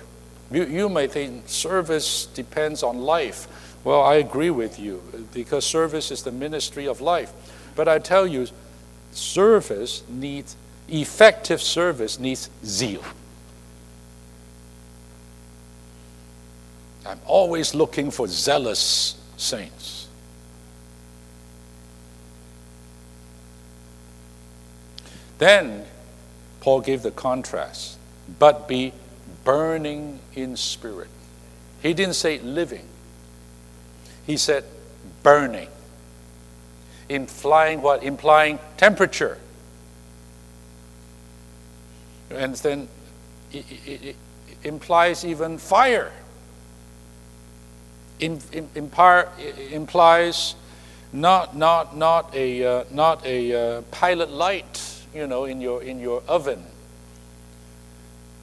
[0.51, 3.47] You, you may think service depends on life.
[3.83, 5.01] Well, I agree with you
[5.33, 7.31] because service is the ministry of life.
[7.75, 8.47] But I tell you,
[9.11, 10.55] service needs
[10.89, 13.03] effective service needs zeal.
[17.05, 20.07] I'm always looking for zealous saints.
[25.37, 25.85] Then
[26.67, 27.97] Paul gave the contrast,
[28.39, 28.91] but be
[29.45, 31.07] burning in spirit.
[31.81, 32.85] He didn't say living,
[34.25, 34.65] he said
[35.23, 35.69] burning.
[37.07, 38.03] Implying what?
[38.03, 39.37] Implying temperature.
[42.31, 42.89] And then
[43.53, 44.17] it,
[44.61, 46.11] implies even fire.
[48.19, 50.55] In, in, implies
[51.13, 55.99] not, not, not a, uh, not a uh, pilot light, you know, in your, in
[55.99, 56.63] your oven.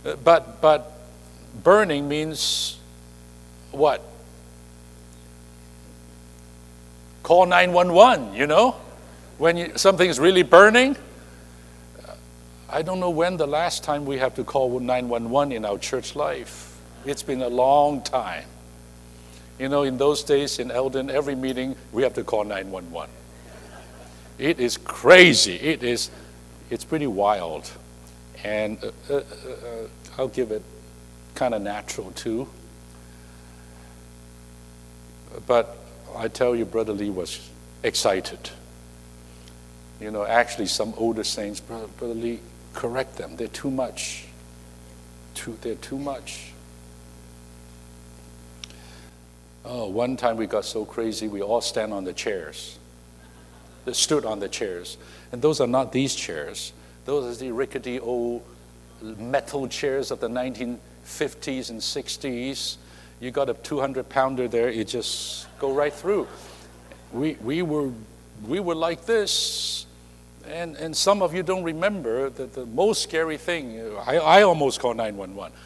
[0.05, 0.93] Uh, but, but
[1.63, 2.79] burning means
[3.71, 4.03] what?
[7.23, 8.77] Call 911, you know?
[9.39, 10.97] When you, something is really burning.
[12.69, 16.17] I don't know when the last time we have to call 911 in our church
[16.17, 16.77] life.
[17.05, 18.45] It's been a long time.
[19.59, 23.11] You know, in those days in Elden, every meeting we have to call 911.
[24.39, 25.55] It is crazy.
[25.55, 26.11] It is,
[26.71, 27.71] it's pretty wild.
[28.43, 29.23] And uh, uh, uh,
[30.19, 30.63] I'll give it
[31.35, 32.49] kind of natural too.
[35.47, 35.77] But
[36.17, 37.51] I tell you, Brother Lee was
[37.83, 38.51] excited.
[40.01, 42.41] You know, actually, some older saints, Brother, Brother Lee,
[42.73, 43.37] correct them.
[43.37, 44.27] They're too much.
[45.35, 46.53] Too, they're too much.
[49.65, 52.79] Oh, one time we got so crazy, we all stand on the chairs.
[53.87, 54.97] They stood on the chairs.
[55.35, 56.73] And those are not these chairs.
[57.05, 58.43] Those are the rickety old
[59.03, 62.77] metal chairs of the 1950s and 60s
[63.21, 66.27] you got a 200 pounder there, you just go right through.
[67.13, 67.91] We, we, were,
[68.47, 69.87] we were like this.
[70.47, 74.79] And, and some of you don't remember that the most scary thing, I, I almost
[74.79, 75.57] called 911.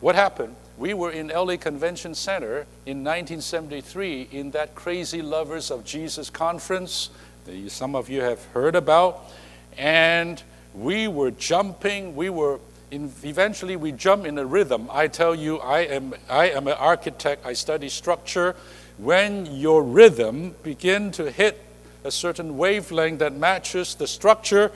[0.00, 0.56] What happened?
[0.78, 7.10] We were in LA Convention Center in 1973 in that Crazy Lovers of Jesus conference
[7.44, 9.30] that some of you have heard about.
[9.76, 10.42] And
[10.74, 14.88] we were jumping, we were in, eventually we jump in a rhythm.
[14.92, 18.54] I tell you, I am, I am an architect, I study structure.
[18.98, 21.58] When your rhythm begin to hit
[22.04, 24.70] a certain wavelength that matches the structure,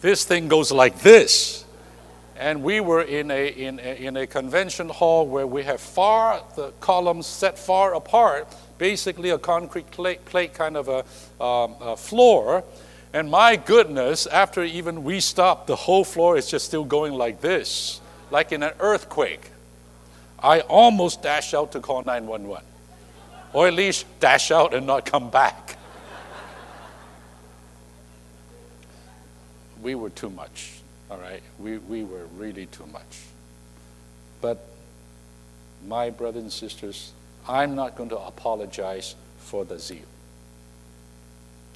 [0.00, 1.64] this thing goes like this.
[2.36, 6.42] And we were in a, in a, in a convention hall where we have far,
[6.56, 8.48] the columns set far apart,
[8.80, 12.64] basically a concrete plate, kind of a, um, a floor
[13.12, 17.40] and my goodness, after even we stopped, the whole floor is just still going like
[17.40, 18.00] this,
[18.30, 19.50] like in an earthquake.
[20.38, 22.64] I almost dashed out to call 911,
[23.52, 25.72] or at least dash out and not come back.
[29.82, 30.74] we were too much,
[31.10, 31.42] all right?
[31.58, 33.24] We, we were really too much.
[34.40, 34.64] But,
[35.86, 37.12] my brothers and sisters,
[37.50, 39.98] I'm not going to apologize for the zeal.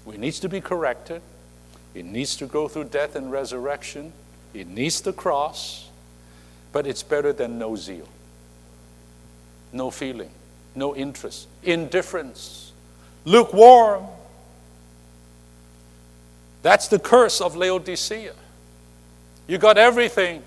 [0.07, 1.21] It needs to be corrected.
[1.95, 4.13] It needs to go through death and resurrection.
[4.53, 5.89] It needs the cross.
[6.73, 8.09] But it's better than no zeal,
[9.73, 10.31] no feeling,
[10.75, 12.73] no interest, indifference,
[13.25, 14.07] lukewarm.
[16.63, 18.33] That's the curse of Laodicea.
[19.49, 20.43] You got everything.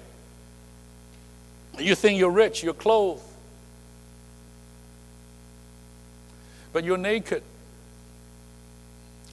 [1.78, 3.24] You think you're rich, you're clothed.
[6.78, 7.42] But you're naked.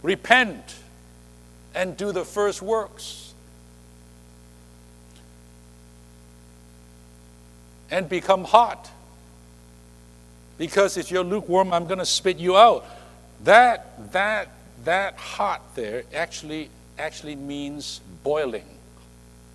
[0.03, 0.77] Repent
[1.75, 3.35] and do the first works.
[7.91, 8.91] And become hot.
[10.57, 12.87] Because if you're lukewarm, I'm going to spit you out.
[13.43, 14.49] That, that,
[14.85, 18.65] that hot there actually, actually means boiling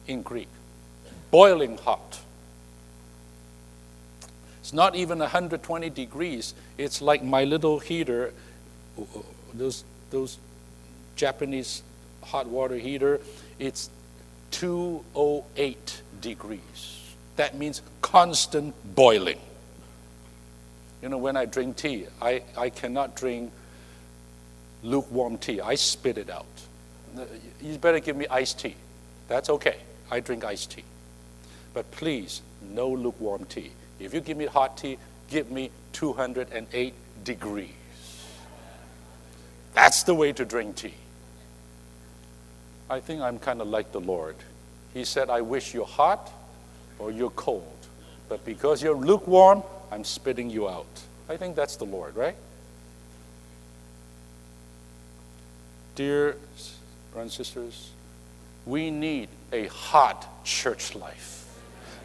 [0.06, 0.50] in Greek.
[1.32, 2.20] Boiling hot.
[4.70, 6.54] It's not even 120 degrees.
[6.78, 8.36] It's like my little heater,
[9.52, 10.38] those those
[11.16, 11.82] Japanese
[12.22, 13.20] hot water heater,
[13.58, 13.90] it's
[14.52, 17.16] 208 degrees.
[17.38, 19.40] That means constant boiling.
[21.02, 23.52] You know, when I drink tea, I, I cannot drink
[24.84, 25.62] lukewarm tea.
[25.62, 26.46] I spit it out.
[27.60, 28.76] You better give me iced tea.
[29.30, 29.78] That's okay.
[30.12, 30.84] I drink iced tea.
[31.74, 33.72] But please, no lukewarm tea.
[34.00, 34.98] If you give me hot tea,
[35.28, 36.94] give me 208
[37.24, 37.70] degrees.
[39.74, 40.94] That's the way to drink tea.
[42.90, 44.36] I think I'm kind of like the Lord.
[44.94, 46.32] He said, I wish you're hot
[46.98, 47.88] or you're cold.
[48.28, 50.88] But because you're lukewarm, I'm spitting you out.
[51.28, 52.36] I think that's the Lord, right?
[55.96, 56.38] Dear
[57.12, 57.92] brothers and sisters,
[58.66, 61.46] We need a hot church life.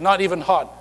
[0.00, 0.72] Not even hot,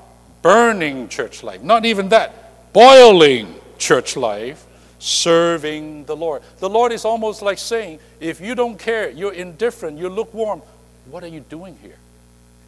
[0.44, 1.64] burning church life.
[1.64, 4.64] Not even that, boiling church life,
[5.00, 6.44] serving the Lord.
[6.60, 10.62] The Lord is almost like saying, if you don't care, you're indifferent, you're lukewarm,
[11.10, 11.98] what are you doing here?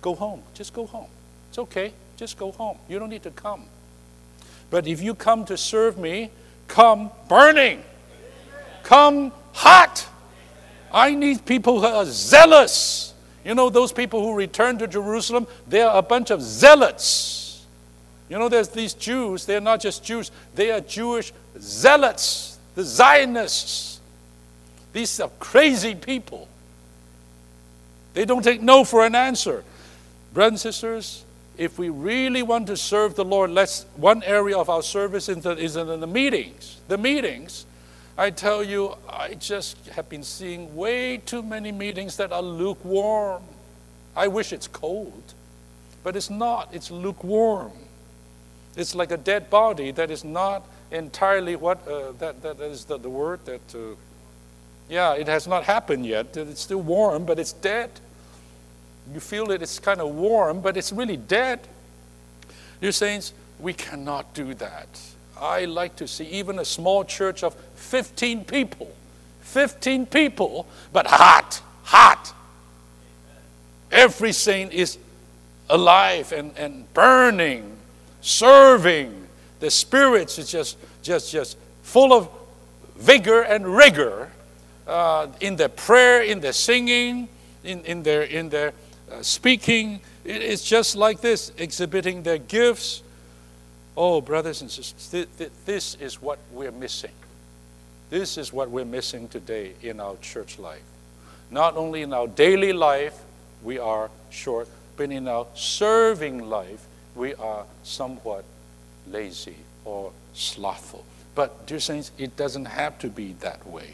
[0.01, 0.41] Go home.
[0.53, 1.09] Just go home.
[1.49, 1.93] It's okay.
[2.17, 2.77] Just go home.
[2.89, 3.65] You don't need to come.
[4.69, 6.31] But if you come to serve me,
[6.67, 7.83] come burning.
[8.83, 10.07] Come hot.
[10.91, 13.13] I need people who are zealous.
[13.43, 17.44] You know, those people who return to Jerusalem, they are a bunch of zealots.
[18.29, 23.99] You know, there's these Jews, they're not just Jews, they are Jewish zealots, the Zionists.
[24.93, 26.47] These are crazy people.
[28.13, 29.63] They don't take no for an answer.
[30.33, 31.25] Brothers and sisters,
[31.57, 35.75] if we really want to serve the Lord, let's one area of our service is,
[35.75, 36.79] in the meetings.
[36.87, 37.65] The meetings,
[38.17, 43.43] I tell you, I just have been seeing way too many meetings that are lukewarm.
[44.15, 45.33] I wish it's cold,
[46.03, 46.69] but it's not.
[46.73, 47.73] It's lukewarm.
[48.75, 52.97] It's like a dead body that is not entirely what uh, that that is the,
[52.97, 53.75] the word that.
[53.75, 53.95] Uh,
[54.87, 56.37] yeah, it has not happened yet.
[56.37, 57.89] It's still warm, but it's dead.
[59.11, 61.59] You feel it, it's kind of warm, but it's really dead.
[62.81, 64.87] Dear saints, we cannot do that.
[65.39, 68.91] I like to see even a small church of 15 people,
[69.41, 72.33] 15 people, but hot, hot.
[73.91, 74.97] Every saint is
[75.69, 77.74] alive and, and burning,
[78.25, 79.27] serving.
[79.59, 82.29] The spirits is just, just, just full of
[82.97, 84.31] vigor and rigor
[84.87, 87.29] uh, in their prayer, in their singing,
[87.63, 88.73] in, in their, in their
[89.11, 89.99] uh, speaking.
[90.23, 93.03] It's just like this, exhibiting their gifts.
[93.95, 97.11] Oh, brothers and sisters, th- th- this is what we're missing.
[98.09, 100.83] This is what we're missing today in our church life.
[101.51, 103.17] Not only in our daily life,
[103.63, 106.85] we are short, but in our serving life,
[107.15, 108.43] we are somewhat
[109.07, 111.05] lazy or slothful.
[111.33, 113.93] But, dear saints, it doesn't have to be that way.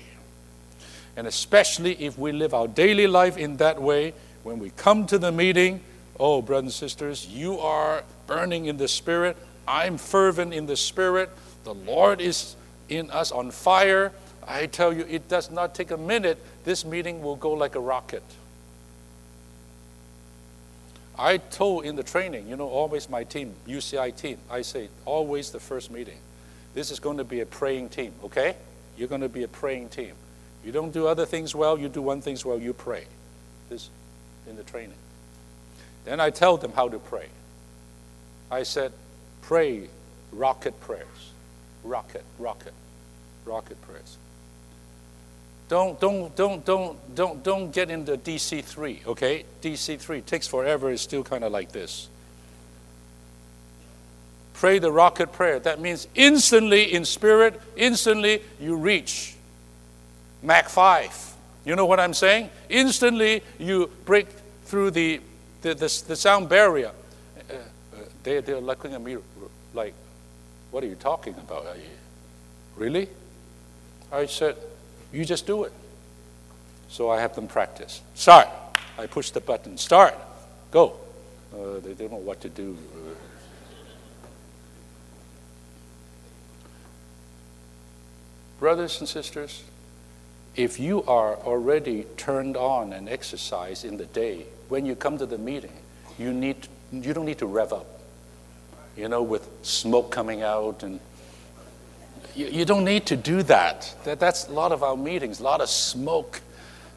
[1.15, 5.18] And especially if we live our daily life in that way, when we come to
[5.18, 5.81] the meeting,
[6.19, 9.38] oh, brothers and sisters, you are burning in the Spirit.
[9.68, 11.30] I'm fervent in the Spirit.
[11.64, 12.56] The Lord is
[12.89, 14.11] in us on fire.
[14.48, 16.38] I tell you, it does not take a minute.
[16.64, 18.23] This meeting will go like a rocket.
[21.17, 25.51] I told in the training, you know, always my team, UCI team, I say, always
[25.51, 26.17] the first meeting.
[26.73, 28.55] This is going to be a praying team, okay?
[28.97, 30.13] You're going to be a praying team.
[30.63, 33.05] You don't do other things well, you do one thing well, you pray.
[33.69, 33.89] This
[34.47, 34.97] in the training.
[36.05, 37.27] Then I tell them how to pray.
[38.49, 38.91] I said,
[39.41, 39.89] pray
[40.31, 41.31] rocket prayers.
[41.83, 42.73] Rocket, rocket,
[43.45, 44.17] rocket prayers.
[45.72, 49.45] Don't, don't, don't, don't, don't, don't get into DC3, okay?
[49.61, 52.10] DC3 takes forever, it's still kind of like this.
[54.52, 55.60] Pray the rocket prayer.
[55.60, 59.35] That means instantly in spirit, instantly you reach
[60.43, 61.35] Mach 5.
[61.64, 62.49] You know what I'm saying?
[62.68, 64.27] Instantly, you break
[64.65, 65.22] through the,
[65.61, 66.91] the, the, the sound barrier.
[67.49, 69.15] Uh, uh, they, they're looking at me
[69.73, 69.93] like,
[70.72, 71.65] What are you talking about?
[71.65, 71.84] Are You,
[72.76, 73.07] really?
[74.11, 74.57] I said,
[75.11, 75.73] You just do it.
[76.89, 78.01] So I have them practice.
[78.15, 78.47] Start.
[78.97, 79.77] I push the button.
[79.77, 80.15] Start.
[80.71, 80.95] Go.
[81.53, 82.77] Uh, they don't know what to do.
[88.59, 89.63] Brothers and sisters,
[90.55, 95.25] if you are already turned on and exercise in the day, when you come to
[95.25, 95.73] the meeting,
[96.19, 97.88] you, need, you don't need to rev up,
[98.95, 100.83] you know, with smoke coming out.
[100.83, 100.99] And
[102.35, 103.93] you, you don't need to do that.
[104.03, 104.19] that.
[104.19, 106.41] That's a lot of our meetings, a lot of smoke.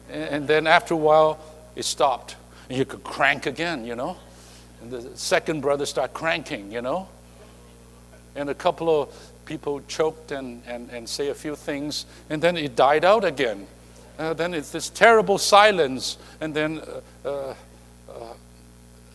[0.09, 1.39] And, and then after a while,
[1.75, 2.35] it stopped.
[2.69, 4.17] And you could crank again, you know.
[4.81, 7.07] And the second brother start cranking, you know.
[8.35, 12.57] And a couple of people choked and, and, and say a few things, and then
[12.57, 13.67] it died out again.
[14.17, 17.55] Uh, then it's this terrible silence, and then uh, uh,
[18.09, 18.33] uh,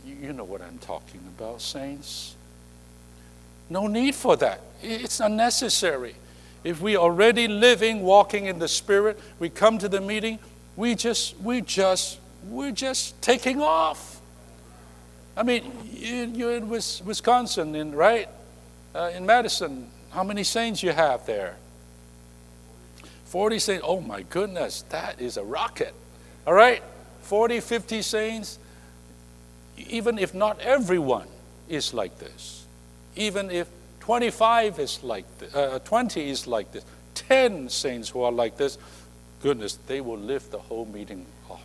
[0.04, 2.36] you know what I'm talking about, saints.
[3.70, 4.60] No need for that.
[4.82, 6.16] It's unnecessary.
[6.64, 10.38] If we are already living, walking in the Spirit, we come to the meeting,
[10.76, 12.18] we just, we just,
[12.48, 14.20] we're just taking off.
[15.36, 18.28] I mean, you, are in Wisconsin, in, right?
[18.94, 21.56] Uh, in Madison, how many saints you have there?
[23.26, 23.84] 40 saints.
[23.86, 25.94] Oh my goodness, that is a rocket.
[26.46, 26.82] All right?
[27.22, 28.58] 40, 50 saints.
[29.76, 31.28] Even if not everyone
[31.68, 32.59] is like this.
[33.20, 33.68] Even if
[34.00, 36.84] 25 is like this, uh, 20 is like this,
[37.14, 38.78] 10 saints who are like this,
[39.42, 41.62] goodness, they will lift the whole meeting off.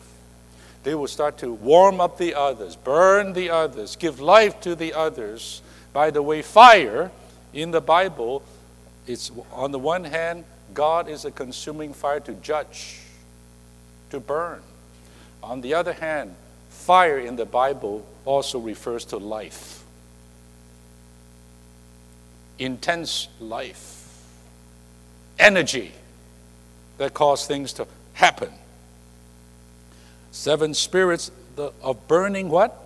[0.83, 4.93] they will start to warm up the others, burn the others, give life to the
[4.93, 5.61] others.
[5.93, 7.09] By the way, fire
[7.53, 8.43] in the Bible,
[9.07, 12.99] it's on the one hand, God is a consuming fire to judge,
[14.09, 14.61] to burn.
[15.41, 16.35] On the other hand,
[16.67, 19.84] fire in the Bible also refers to life,
[22.59, 24.07] intense life,
[25.37, 25.91] energy
[26.97, 28.51] that cause things to happen.
[30.31, 32.81] Seven spirits of burning what?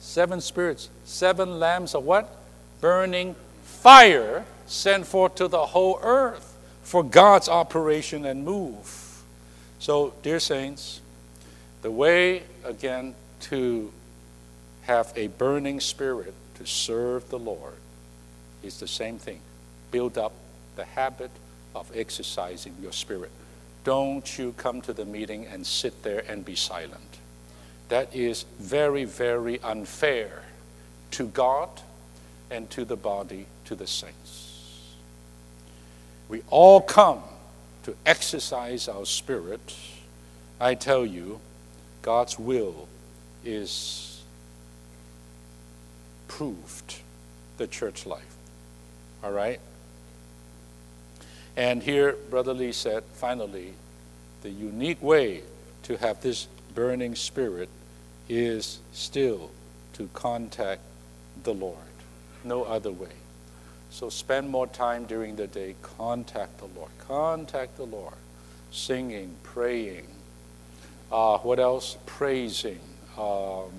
[0.00, 0.90] Seven spirits.
[1.04, 2.36] Seven lamps of what?
[2.80, 9.22] Burning fire sent forth to the whole earth for God's operation and move.
[9.78, 11.00] So, dear saints,
[11.82, 13.92] the way again to
[14.82, 17.74] have a burning spirit to serve the Lord
[18.64, 19.40] is the same thing.
[19.90, 20.32] Build up
[20.76, 21.30] the habit
[21.74, 23.30] of exercising your spirit.
[23.84, 27.18] Don't you come to the meeting and sit there and be silent.
[27.90, 30.42] That is very, very unfair
[31.12, 31.68] to God
[32.50, 34.94] and to the body, to the saints.
[36.28, 37.22] We all come
[37.82, 39.76] to exercise our spirit.
[40.58, 41.40] I tell you,
[42.00, 42.88] God's will
[43.44, 44.22] is
[46.28, 47.00] proved
[47.58, 48.33] the church life.
[49.24, 49.58] All right?
[51.56, 53.72] And here, Brother Lee said, finally,
[54.42, 55.42] the unique way
[55.84, 57.70] to have this burning spirit
[58.28, 59.50] is still
[59.94, 60.82] to contact
[61.42, 61.78] the Lord.
[62.42, 63.12] No other way.
[63.90, 66.90] So spend more time during the day, contact the Lord.
[66.98, 68.14] Contact the Lord.
[68.72, 70.08] Singing, praying.
[71.12, 71.96] Uh, what else?
[72.04, 72.80] Praising.
[73.16, 73.70] Um,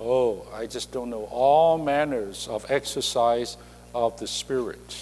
[0.00, 1.24] oh, I just don't know.
[1.24, 3.56] All manners of exercise
[3.96, 4.96] of the Spirit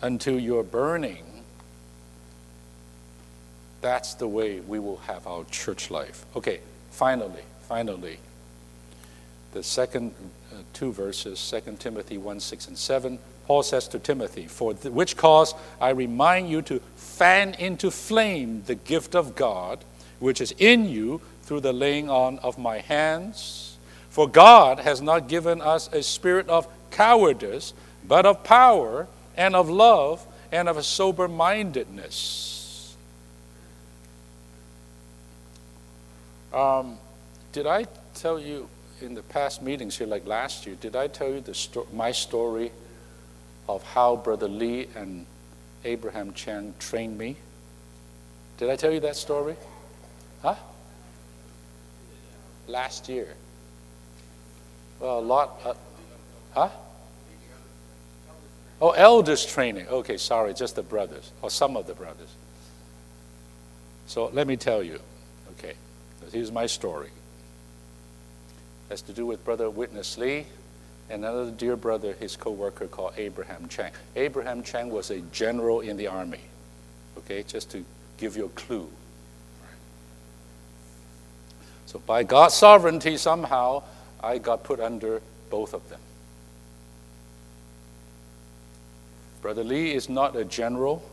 [0.00, 1.24] until you're burning,
[3.80, 6.24] that's the way we will have our church life.
[6.36, 6.60] Okay,
[6.92, 8.18] finally, finally,
[9.52, 10.14] the second
[10.52, 13.18] uh, two verses, 2 Timothy 1 6 and 7.
[13.46, 18.74] Paul says to Timothy, For which cause I remind you to fan into flame the
[18.74, 19.84] gift of God,
[20.20, 23.75] which is in you through the laying on of my hands.
[24.16, 27.74] For God has not given us a spirit of cowardice,
[28.08, 32.96] but of power and of love and of a sober mindedness.
[36.50, 36.96] Um,
[37.52, 37.84] did I
[38.14, 38.70] tell you
[39.02, 42.10] in the past meetings here, like last year, did I tell you the sto- my
[42.10, 42.72] story
[43.68, 45.26] of how Brother Lee and
[45.84, 47.36] Abraham Chang trained me?
[48.56, 49.56] Did I tell you that story?
[50.40, 50.54] Huh?
[52.66, 53.36] Last year.
[55.00, 55.60] Well, a lot.
[55.64, 55.74] Uh,
[56.54, 56.68] huh?
[58.80, 59.88] Oh, elders training.
[59.88, 62.28] Okay, sorry, just the brothers, or some of the brothers.
[64.06, 65.00] So let me tell you.
[65.58, 65.74] Okay,
[66.32, 67.10] here's my story.
[68.90, 70.46] Has to do with Brother Witness Lee
[71.08, 73.92] and another dear brother, his co worker called Abraham Chang.
[74.16, 76.40] Abraham Chang was a general in the army.
[77.18, 77.84] Okay, just to
[78.18, 78.88] give you a clue.
[81.86, 83.84] So, by God's sovereignty, somehow,
[84.22, 85.20] I got put under
[85.50, 86.00] both of them.
[89.42, 91.08] Brother Lee is not a general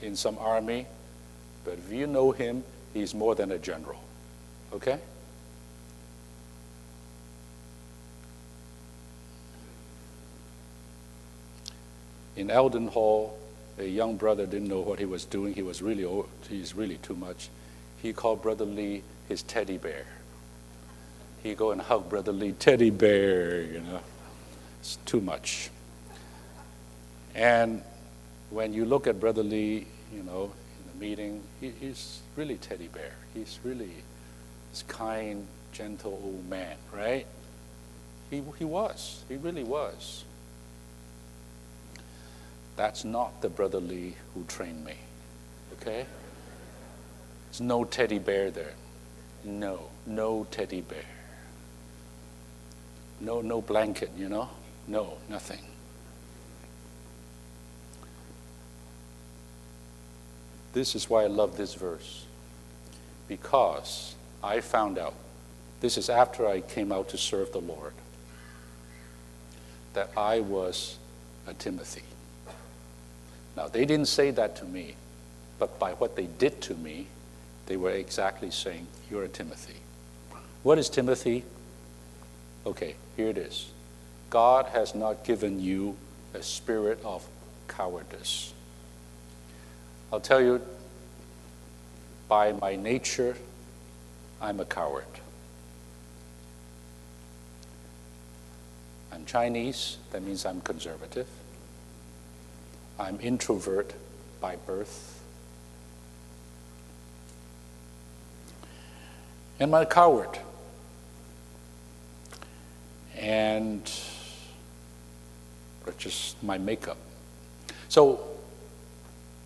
[0.00, 0.86] in some army,
[1.64, 2.62] but if you know him,
[2.92, 4.00] he's more than a general.
[4.72, 4.98] Okay?
[12.36, 13.38] In Elden Hall,
[13.78, 15.54] a young brother didn't know what he was doing.
[15.54, 16.28] He was really old.
[16.48, 17.48] He's really too much.
[18.02, 20.06] He called Brother Lee his teddy bear.
[21.44, 24.00] He go and hug Brother Lee, teddy bear, you know.
[24.80, 25.68] It's too much.
[27.34, 27.82] And
[28.48, 32.88] when you look at Brother Lee, you know, in the meeting, he, he's really teddy
[32.88, 33.12] bear.
[33.34, 33.90] He's really
[34.70, 37.26] this kind, gentle old man, right?
[38.30, 39.22] He, he was.
[39.28, 40.24] He really was.
[42.76, 44.94] That's not the Brother Lee who trained me,
[45.74, 46.06] okay?
[47.50, 48.72] There's no teddy bear there.
[49.44, 51.04] No, no teddy bear.
[53.24, 54.50] No, no blanket, you know?
[54.86, 55.60] No, nothing.
[60.74, 62.26] This is why I love this verse.
[63.26, 65.14] Because I found out,
[65.80, 67.94] this is after I came out to serve the Lord,
[69.94, 70.98] that I was
[71.46, 72.02] a Timothy.
[73.56, 74.96] Now, they didn't say that to me,
[75.58, 77.06] but by what they did to me,
[77.66, 79.76] they were exactly saying, You're a Timothy.
[80.62, 81.44] What is Timothy?
[82.66, 83.70] Okay, here it is.
[84.30, 85.96] God has not given you
[86.32, 87.26] a spirit of
[87.68, 88.52] cowardice.
[90.12, 90.60] I'll tell you
[92.28, 93.36] by my nature,
[94.40, 95.04] I'm a coward.
[99.12, 101.28] I'm Chinese, that means I'm conservative.
[102.98, 103.92] I'm introvert
[104.40, 105.22] by birth.
[109.60, 110.38] And I'm a coward.
[113.16, 113.90] And
[115.98, 116.96] just my makeup.
[117.88, 118.20] So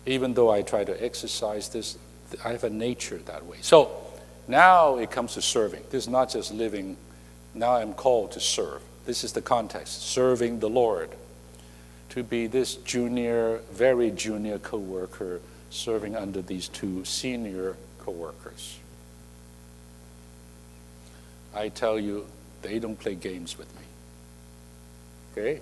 [0.05, 1.97] even though I try to exercise this,
[2.43, 3.57] I have a nature that way.
[3.61, 3.91] So
[4.47, 5.83] now it comes to serving.
[5.89, 6.97] This is not just living.
[7.53, 8.81] Now I'm called to serve.
[9.05, 11.09] This is the context serving the Lord.
[12.09, 18.79] To be this junior, very junior co worker serving under these two senior co workers.
[21.53, 22.25] I tell you,
[22.61, 23.81] they don't play games with me.
[25.31, 25.61] Okay?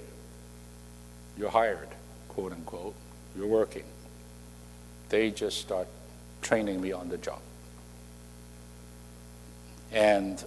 [1.37, 1.89] You're hired,
[2.29, 2.95] quote unquote.
[3.37, 3.83] You're working.
[5.09, 5.87] They just start
[6.41, 7.39] training me on the job.
[9.91, 10.43] And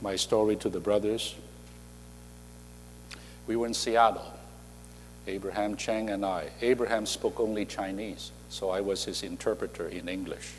[0.00, 1.34] my story to the brothers
[3.46, 4.32] we were in Seattle,
[5.26, 6.50] Abraham Cheng and I.
[6.60, 10.52] Abraham spoke only Chinese, so I was his interpreter in English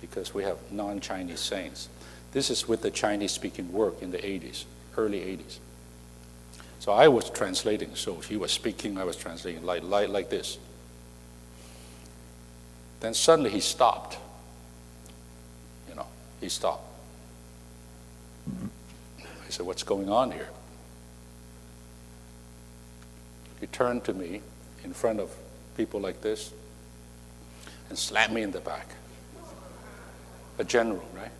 [0.00, 1.88] because we have non Chinese saints.
[2.32, 4.64] This is with the Chinese speaking work in the 80s,
[4.96, 5.58] early 80s.
[6.80, 7.94] So I was translating.
[7.94, 10.58] So he was speaking, I was translating like, like, like this.
[13.00, 14.18] Then suddenly he stopped.
[15.88, 16.06] You know,
[16.40, 16.84] he stopped.
[18.48, 20.48] I said, What's going on here?
[23.60, 24.40] He turned to me
[24.82, 25.30] in front of
[25.76, 26.52] people like this
[27.88, 28.88] and slapped me in the back.
[30.58, 31.30] A general, right?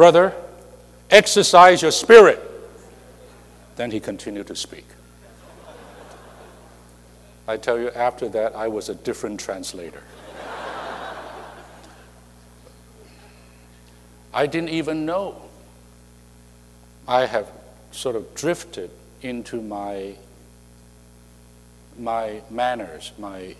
[0.00, 0.34] Brother,
[1.10, 2.40] exercise your spirit.
[3.76, 4.86] Then he continued to speak.
[7.46, 10.02] I tell you, after that, I was a different translator.
[14.32, 15.42] I didn't even know.
[17.06, 17.52] I have
[17.90, 18.90] sort of drifted
[19.20, 20.14] into my,
[21.98, 23.54] my manners, my,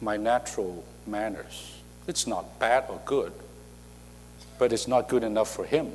[0.00, 1.76] my natural manners.
[2.08, 3.34] It's not bad or good,
[4.60, 5.90] but it's not good enough for him.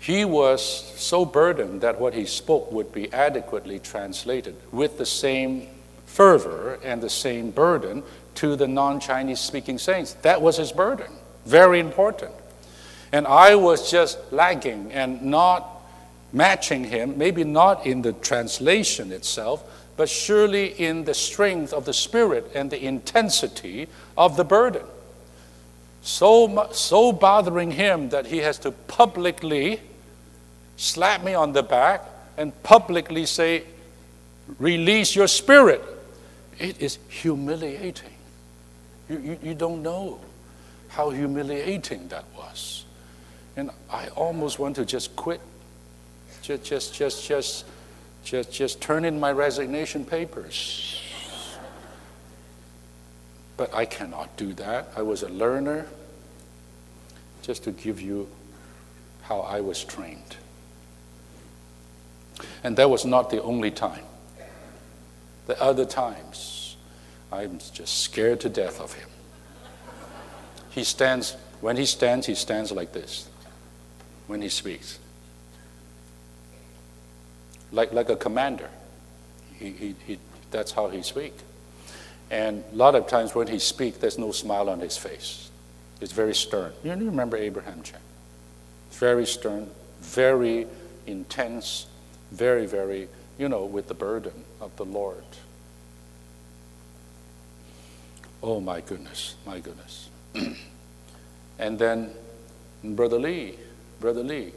[0.00, 0.62] He was
[0.96, 5.68] so burdened that what he spoke would be adequately translated with the same
[6.06, 8.02] fervor and the same burden
[8.36, 10.14] to the non Chinese speaking saints.
[10.22, 11.12] That was his burden.
[11.44, 12.32] Very important.
[13.12, 15.82] And I was just lagging and not
[16.32, 19.62] matching him, maybe not in the translation itself,
[19.98, 23.86] but surely in the strength of the spirit and the intensity
[24.16, 24.86] of the burden.
[26.08, 29.78] So, so bothering him that he has to publicly
[30.78, 32.02] slap me on the back,
[32.38, 33.64] and publicly say,
[34.58, 35.82] Release your spirit.
[36.58, 38.14] It is humiliating.
[39.10, 40.18] You, you, you don't know
[40.88, 42.86] how humiliating that was.
[43.54, 45.42] And I almost want to just quit,
[46.40, 47.66] just, just, just, just,
[48.24, 51.02] just, just turn in my resignation papers.
[53.58, 54.90] But I cannot do that.
[54.96, 55.86] I was a learner,
[57.48, 58.28] just to give you
[59.22, 60.36] how I was trained.
[62.62, 64.04] And that was not the only time.
[65.46, 66.76] The other times,
[67.32, 69.08] I'm just scared to death of him.
[70.68, 73.30] He stands, when he stands, he stands like this
[74.26, 74.98] when he speaks.
[77.72, 78.68] Like, like a commander.
[79.58, 80.18] He, he, he,
[80.50, 81.42] that's how he speaks.
[82.30, 85.47] And a lot of times when he speaks, there's no smile on his face.
[86.00, 86.72] It's very stern.
[86.84, 88.00] You remember Abraham Cheng?
[88.92, 89.70] Very stern,
[90.00, 90.66] very
[91.06, 91.86] intense,
[92.30, 93.08] very, very,
[93.38, 95.24] you know, with the burden of the Lord.
[98.42, 100.08] Oh my goodness, my goodness.
[101.58, 102.10] and then
[102.84, 103.56] Brother Lee,
[104.00, 104.52] Brother Lee,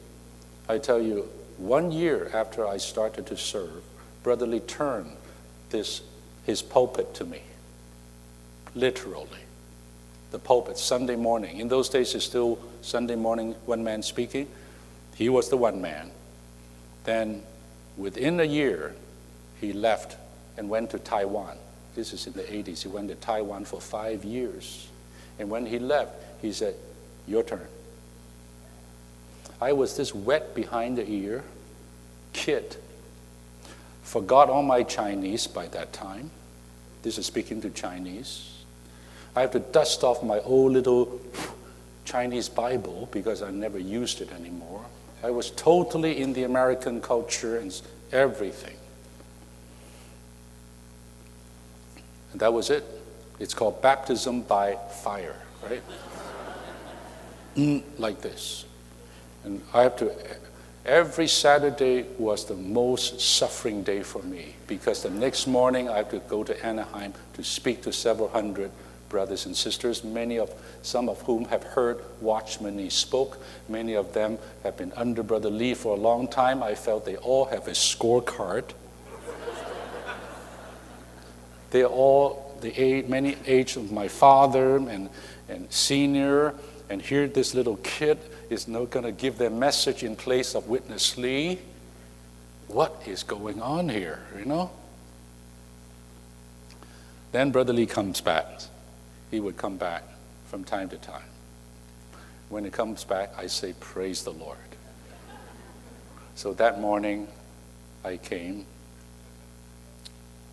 [0.70, 1.28] I tell you,
[1.58, 3.84] one year after I started to serve,
[4.24, 5.18] Brother Lee turned
[5.70, 6.02] this
[6.46, 7.42] his pulpit to me.
[8.76, 9.40] Literally.
[10.32, 11.60] The pulpit, Sunday morning.
[11.60, 14.48] In those days it's still Sunday morning, one man speaking.
[15.16, 16.12] He was the one man.
[17.04, 17.44] Then
[17.98, 18.96] Within a year,
[19.60, 20.18] he left
[20.58, 21.58] and went to Taiwan.
[21.96, 22.84] This is in the 80s.
[22.84, 24.88] He went to Taiwan for five years.
[25.40, 26.76] And when he left, he said,
[27.28, 27.68] Your turn.
[29.60, 31.44] I was this wet behind the ear
[32.34, 32.78] kid.
[34.02, 36.32] Forgot all my Chinese by that time.
[37.04, 38.51] This is speaking to Chinese.
[39.36, 41.22] I have to dust off my old little
[42.06, 44.86] Chinese Bible because I never used it anymore.
[45.24, 47.80] I was totally in the American culture and
[48.12, 48.76] everything.
[52.32, 52.84] And that was it.
[53.40, 55.82] It's called baptism by fire, right?
[57.56, 58.66] Mm, like this.
[59.44, 60.12] And I have to,
[60.86, 66.10] every Saturday was the most suffering day for me because the next morning I have
[66.12, 68.72] to go to Anaheim to speak to several hundred
[69.12, 70.52] brothers and sisters, many of
[70.82, 73.38] some of whom have heard Watchman Nee spoke.
[73.68, 76.64] Many of them have been under Brother Lee for a long time.
[76.64, 78.72] I felt they all have a scorecard.
[81.72, 85.10] They're all the age, many age of my father and,
[85.50, 86.56] and senior,
[86.90, 88.18] and here this little kid
[88.50, 91.60] is not going to give their message in place of Witness Lee.
[92.68, 94.72] What is going on here, you know?
[97.34, 98.46] Then Brother Lee comes back.
[99.32, 100.04] He would come back
[100.46, 101.24] from time to time.
[102.50, 104.58] When he comes back, I say, Praise the Lord.
[106.36, 107.28] So that morning,
[108.04, 108.66] I came.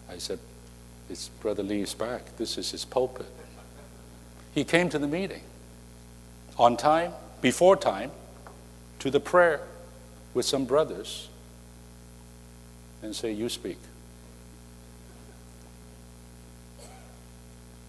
[0.08, 0.38] I said,
[1.10, 2.36] It's Brother Lee's back.
[2.36, 3.26] This is his pulpit.
[4.54, 5.42] He came to the meeting
[6.56, 8.12] on time, before time,
[9.00, 9.60] to the prayer
[10.34, 11.28] with some brothers
[13.02, 13.78] and say, You speak.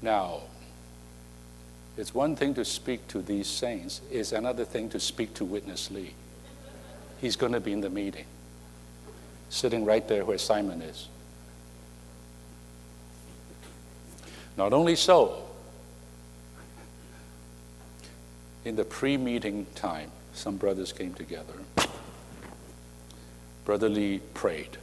[0.02, 0.42] Now,
[2.00, 5.92] it's one thing to speak to these saints, it's another thing to speak to Witness
[5.92, 6.14] Lee.
[7.20, 8.24] He's going to be in the meeting,
[9.50, 11.10] sitting right there where Simon is.
[14.56, 15.44] Not only so,
[18.64, 21.54] in the pre meeting time, some brothers came together.
[23.66, 24.78] Brother Lee prayed.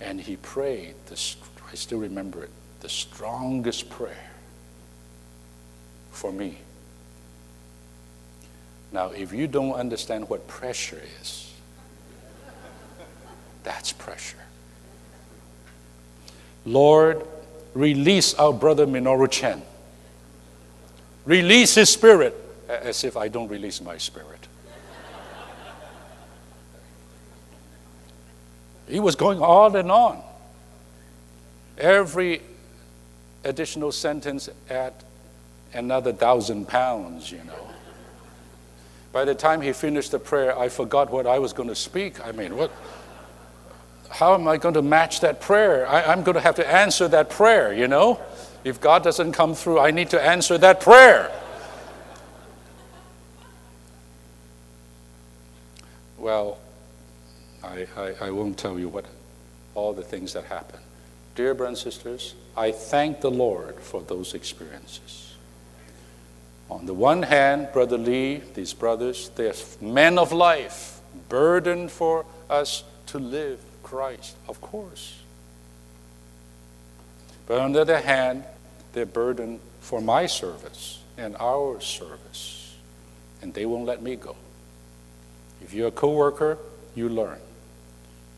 [0.00, 1.20] And he prayed, the,
[1.68, 4.27] I still remember it, the strongest prayer
[6.18, 6.58] for me.
[8.90, 11.52] Now, if you don't understand what pressure is,
[13.62, 14.38] that's pressure.
[16.64, 17.24] Lord,
[17.72, 19.62] release our brother Minoru Chen.
[21.24, 22.34] Release his spirit,
[22.68, 24.48] as if I don't release my spirit.
[28.88, 30.22] He was going on and on.
[31.76, 32.40] Every
[33.44, 35.04] additional sentence at
[35.72, 37.68] another thousand pounds, you know.
[39.12, 42.24] By the time he finished the prayer, I forgot what I was going to speak.
[42.24, 42.70] I mean, what?
[44.10, 45.88] How am I going to match that prayer?
[45.88, 48.20] I, am going to have to answer that prayer, you know?
[48.64, 51.30] If God doesn't come through, I need to answer that prayer.
[56.18, 56.58] Well,
[57.62, 59.04] I, I, I won't tell you what
[59.74, 60.82] all the things that happened.
[61.34, 65.27] Dear brothers and sisters, I thank the Lord for those experiences.
[66.70, 72.84] On the one hand, Brother Lee, these brothers, they're men of life, burdened for us
[73.06, 75.18] to live Christ, of course.
[77.46, 78.44] But on the other hand,
[78.92, 82.76] they're burdened for my service and our service,
[83.40, 84.36] and they won't let me go.
[85.62, 86.58] If you're a coworker,
[86.94, 87.38] you learn.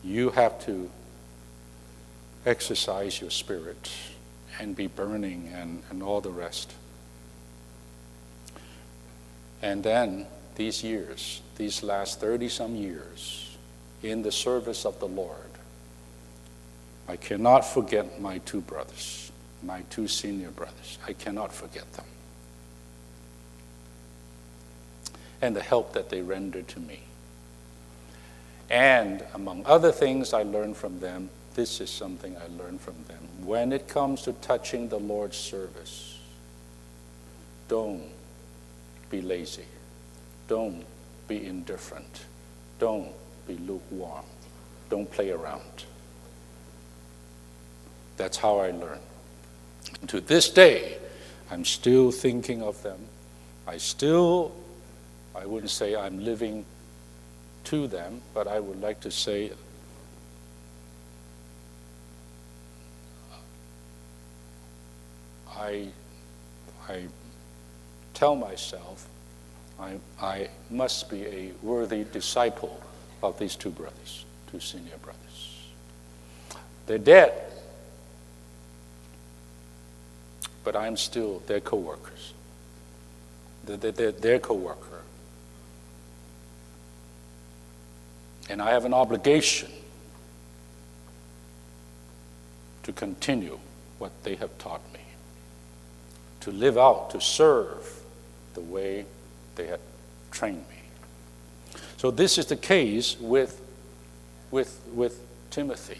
[0.03, 0.89] You have to
[2.45, 3.91] exercise your spirit
[4.59, 6.73] and be burning and, and all the rest.
[9.61, 10.25] And then
[10.55, 13.57] these years, these last 30 some years,
[14.01, 15.37] in the service of the Lord,
[17.07, 19.31] I cannot forget my two brothers,
[19.63, 20.97] my two senior brothers.
[21.07, 22.05] I cannot forget them.
[25.41, 27.01] And the help that they rendered to me.
[28.69, 33.19] And among other things I learned from them, this is something I learned from them.
[33.45, 36.17] When it comes to touching the Lord's service,
[37.67, 38.03] don't
[39.11, 39.65] be lazy.
[40.47, 40.83] Don't
[41.27, 42.25] be indifferent.
[42.79, 43.11] Don't
[43.47, 44.25] be lukewarm.
[44.89, 45.85] Don't play around.
[48.17, 49.01] That's how I learned.
[50.07, 50.97] To this day,
[51.49, 52.99] I'm still thinking of them.
[53.67, 54.53] I still,
[55.35, 56.65] I wouldn't say I'm living
[57.65, 59.51] to them, but I would like to say
[65.61, 65.89] I,
[66.89, 67.03] I
[68.21, 69.07] tell myself
[69.79, 72.79] I, I must be a worthy disciple
[73.23, 75.65] of these two brothers, two senior brothers.
[76.85, 77.33] They're dead,
[80.63, 82.33] but I'm still their co workers.
[83.65, 85.01] They're, they're their co worker.
[88.51, 89.71] And I have an obligation
[92.83, 93.57] to continue
[93.97, 94.99] what they have taught me,
[96.41, 98.00] to live out, to serve
[98.53, 99.05] the way
[99.55, 99.79] they had
[100.31, 100.81] trained me.
[101.97, 103.61] So this is the case with,
[104.49, 105.19] with, with
[105.49, 105.99] Timothy.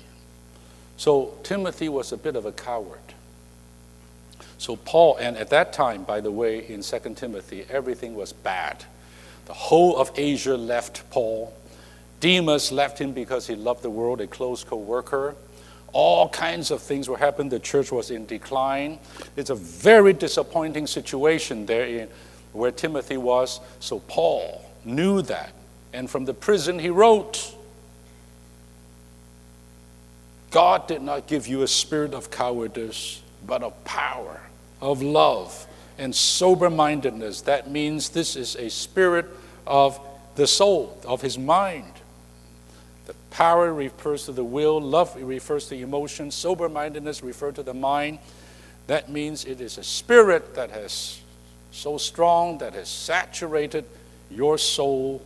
[0.97, 2.99] So Timothy was a bit of a coward.
[4.57, 8.83] So Paul, and at that time, by the way, in 2 Timothy, everything was bad.
[9.45, 11.53] The whole of Asia left Paul.
[12.19, 15.35] Demas left him because he loved the world, a close co worker.
[15.93, 17.49] All kinds of things were happening.
[17.49, 18.99] The church was in decline.
[19.35, 22.07] It's a very disappointing situation there in
[22.53, 23.59] where Timothy was.
[23.79, 25.53] So Paul knew that.
[25.93, 27.55] And from the prison, he wrote
[30.51, 34.41] God did not give you a spirit of cowardice, but of power,
[34.81, 35.65] of love,
[35.97, 37.41] and sober mindedness.
[37.41, 39.27] That means this is a spirit
[39.65, 39.97] of
[40.35, 41.93] the soul, of his mind.
[43.05, 47.73] The power refers to the will, love refers to emotion, sober mindedness refers to the
[47.73, 48.19] mind.
[48.87, 51.20] That means it is a spirit that has
[51.71, 53.85] so strong that has saturated
[54.29, 55.25] your soul.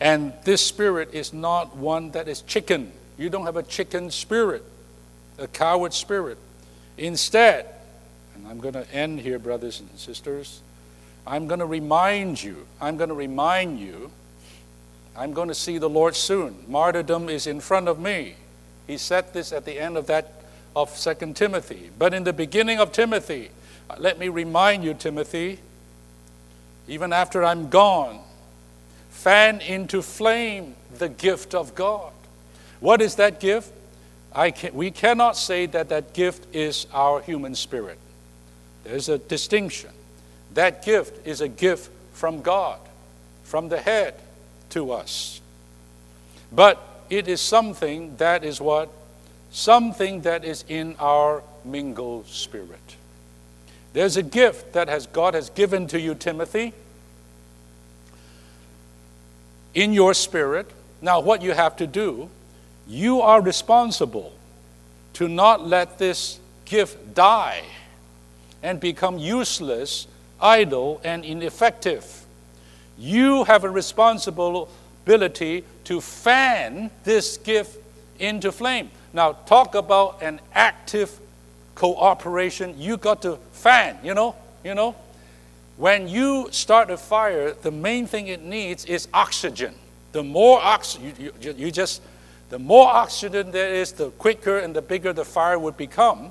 [0.00, 2.92] And this spirit is not one that is chicken.
[3.18, 4.64] You don't have a chicken spirit,
[5.38, 6.38] a coward spirit.
[6.98, 7.66] Instead,
[8.34, 10.60] and I'm going to end here, brothers and sisters,
[11.26, 14.10] I'm going to remind you, I'm going to remind you
[15.16, 16.64] I'm going to see the Lord soon.
[16.68, 18.36] Martyrdom is in front of me.
[18.86, 20.41] He said this at the end of that
[20.74, 21.90] of Second Timothy.
[21.98, 23.50] But in the beginning of Timothy,
[23.90, 25.58] uh, let me remind you, Timothy,
[26.88, 28.20] even after I'm gone,
[29.10, 32.12] fan into flame the gift of God.
[32.80, 33.72] What is that gift?
[34.34, 37.98] I can, we cannot say that that gift is our human spirit.
[38.84, 39.90] There's a distinction.
[40.54, 42.80] That gift is a gift from God,
[43.44, 44.14] from the head
[44.70, 45.40] to us.
[46.50, 48.88] But it is something that is what?
[49.52, 52.96] Something that is in our mingled spirit.
[53.92, 56.72] There's a gift that has God has given to you, Timothy,
[59.74, 60.70] in your spirit.
[61.02, 62.30] Now, what you have to do,
[62.88, 64.32] you are responsible
[65.14, 67.62] to not let this gift die
[68.62, 70.06] and become useless,
[70.40, 72.24] idle, and ineffective.
[72.96, 77.78] You have a responsibility to fan this gift
[78.18, 78.90] into flame.
[79.12, 81.18] Now, talk about an active
[81.74, 82.74] cooperation.
[82.78, 84.34] You got to fan, you know,
[84.64, 84.94] you know.
[85.76, 89.74] When you start a fire, the main thing it needs is oxygen.
[90.12, 92.02] The more oxygen, you, you, you just,
[92.50, 96.30] the more oxygen there is, the quicker and the bigger the fire would become.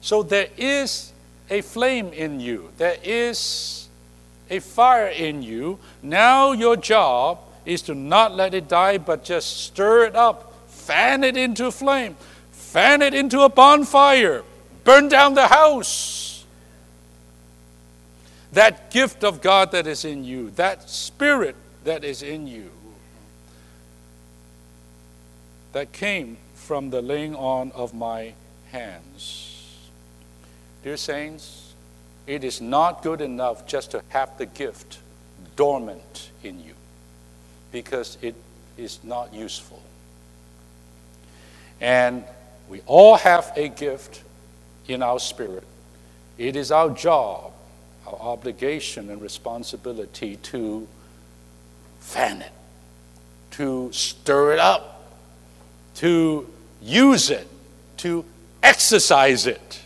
[0.00, 1.12] So there is
[1.50, 2.70] a flame in you.
[2.78, 3.88] There is
[4.48, 5.78] a fire in you.
[6.02, 10.54] Now your job is to not let it die, but just stir it up,
[10.86, 12.16] fan it into flame,
[12.52, 14.44] fan it into a bonfire,
[14.84, 16.44] burn down the house.
[18.52, 22.70] That gift of God that is in you, that spirit that is in you,
[25.72, 28.34] that came from the laying on of my
[28.70, 29.88] hands.
[30.84, 31.74] Dear saints,
[32.26, 34.98] it is not good enough just to have the gift
[35.56, 36.74] dormant in you
[37.72, 38.36] because it
[38.76, 39.82] is not useful.
[41.80, 42.24] And
[42.68, 44.22] we all have a gift
[44.88, 45.64] in our spirit.
[46.38, 47.52] It is our job,
[48.06, 50.86] our obligation, and responsibility to
[52.00, 52.52] fan it,
[53.52, 55.12] to stir it up,
[55.96, 56.48] to
[56.82, 57.48] use it,
[57.98, 58.24] to
[58.62, 59.80] exercise it.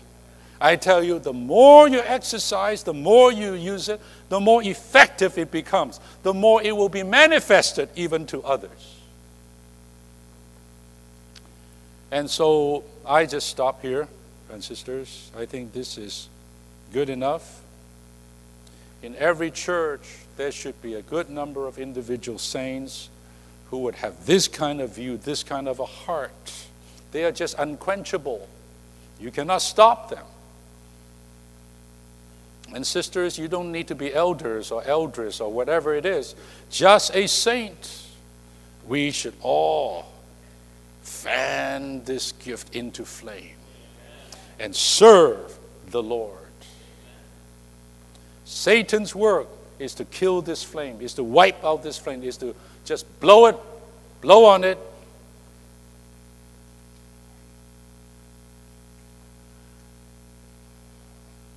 [0.61, 5.39] I tell you, the more you exercise, the more you use it, the more effective
[5.39, 9.00] it becomes, the more it will be manifested even to others.
[12.11, 14.09] And so I just stop here,
[14.53, 15.31] and sisters.
[15.37, 16.29] I think this is
[16.93, 17.61] good enough.
[19.03, 20.03] In every church,
[20.37, 23.09] there should be a good number of individual saints
[23.71, 26.67] who would have this kind of view, this kind of a heart.
[27.13, 28.49] They are just unquenchable.
[29.21, 30.25] You cannot stop them.
[32.75, 36.35] And sisters, you don't need to be elders or elders or whatever it is,
[36.71, 38.03] just a saint.
[38.87, 40.10] We should all
[41.11, 43.57] fan this gift into flame
[44.59, 45.59] and serve
[45.89, 46.37] the Lord.
[48.45, 52.55] Satan's work is to kill this flame, is to wipe out this flame, is to
[52.85, 53.57] just blow it,
[54.21, 54.79] blow on it,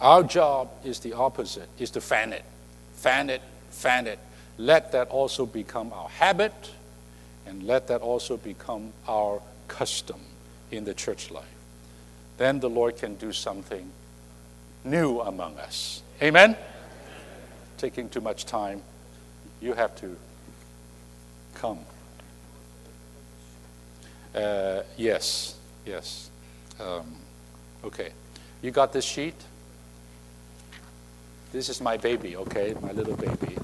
[0.03, 2.43] Our job is the opposite, is to fan it,
[2.95, 4.19] fan it, fan it.
[4.57, 6.51] Let that also become our habit,
[7.45, 10.19] and let that also become our custom
[10.71, 11.45] in the church life.
[12.37, 13.89] Then the Lord can do something
[14.83, 16.01] new among us.
[16.21, 16.57] Amen?
[17.77, 18.81] Taking too much time,
[19.61, 20.15] you have to
[21.55, 21.79] come.
[24.33, 25.55] Uh, yes,
[25.85, 26.29] yes.
[26.79, 27.05] Um,
[27.83, 28.11] okay.
[28.61, 29.35] You got this sheet?
[31.51, 32.73] This is my baby, okay?
[32.81, 33.57] My little baby.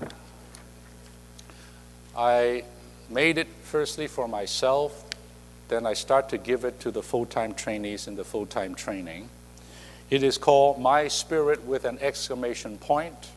[2.15, 2.63] I
[3.09, 5.05] made it firstly for myself,
[5.67, 8.75] then I start to give it to the full time trainees in the full time
[8.75, 9.29] training.
[10.09, 13.29] It is called My Spirit with an exclamation point.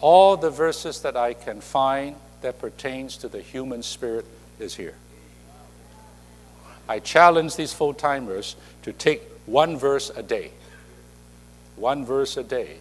[0.00, 4.26] All the verses that I can find that pertains to the human spirit
[4.58, 4.94] is here.
[6.88, 10.52] I challenge these full timers to take one verse a day,
[11.76, 12.76] one verse a day,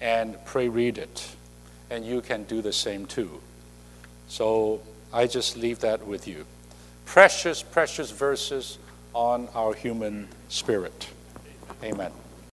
[0.00, 1.28] and pray read it.
[1.90, 3.40] And you can do the same too.
[4.28, 4.80] So
[5.12, 6.46] I just leave that with you.
[7.04, 8.78] Precious, precious verses
[9.14, 11.08] on our human spirit.
[11.82, 12.12] Amen.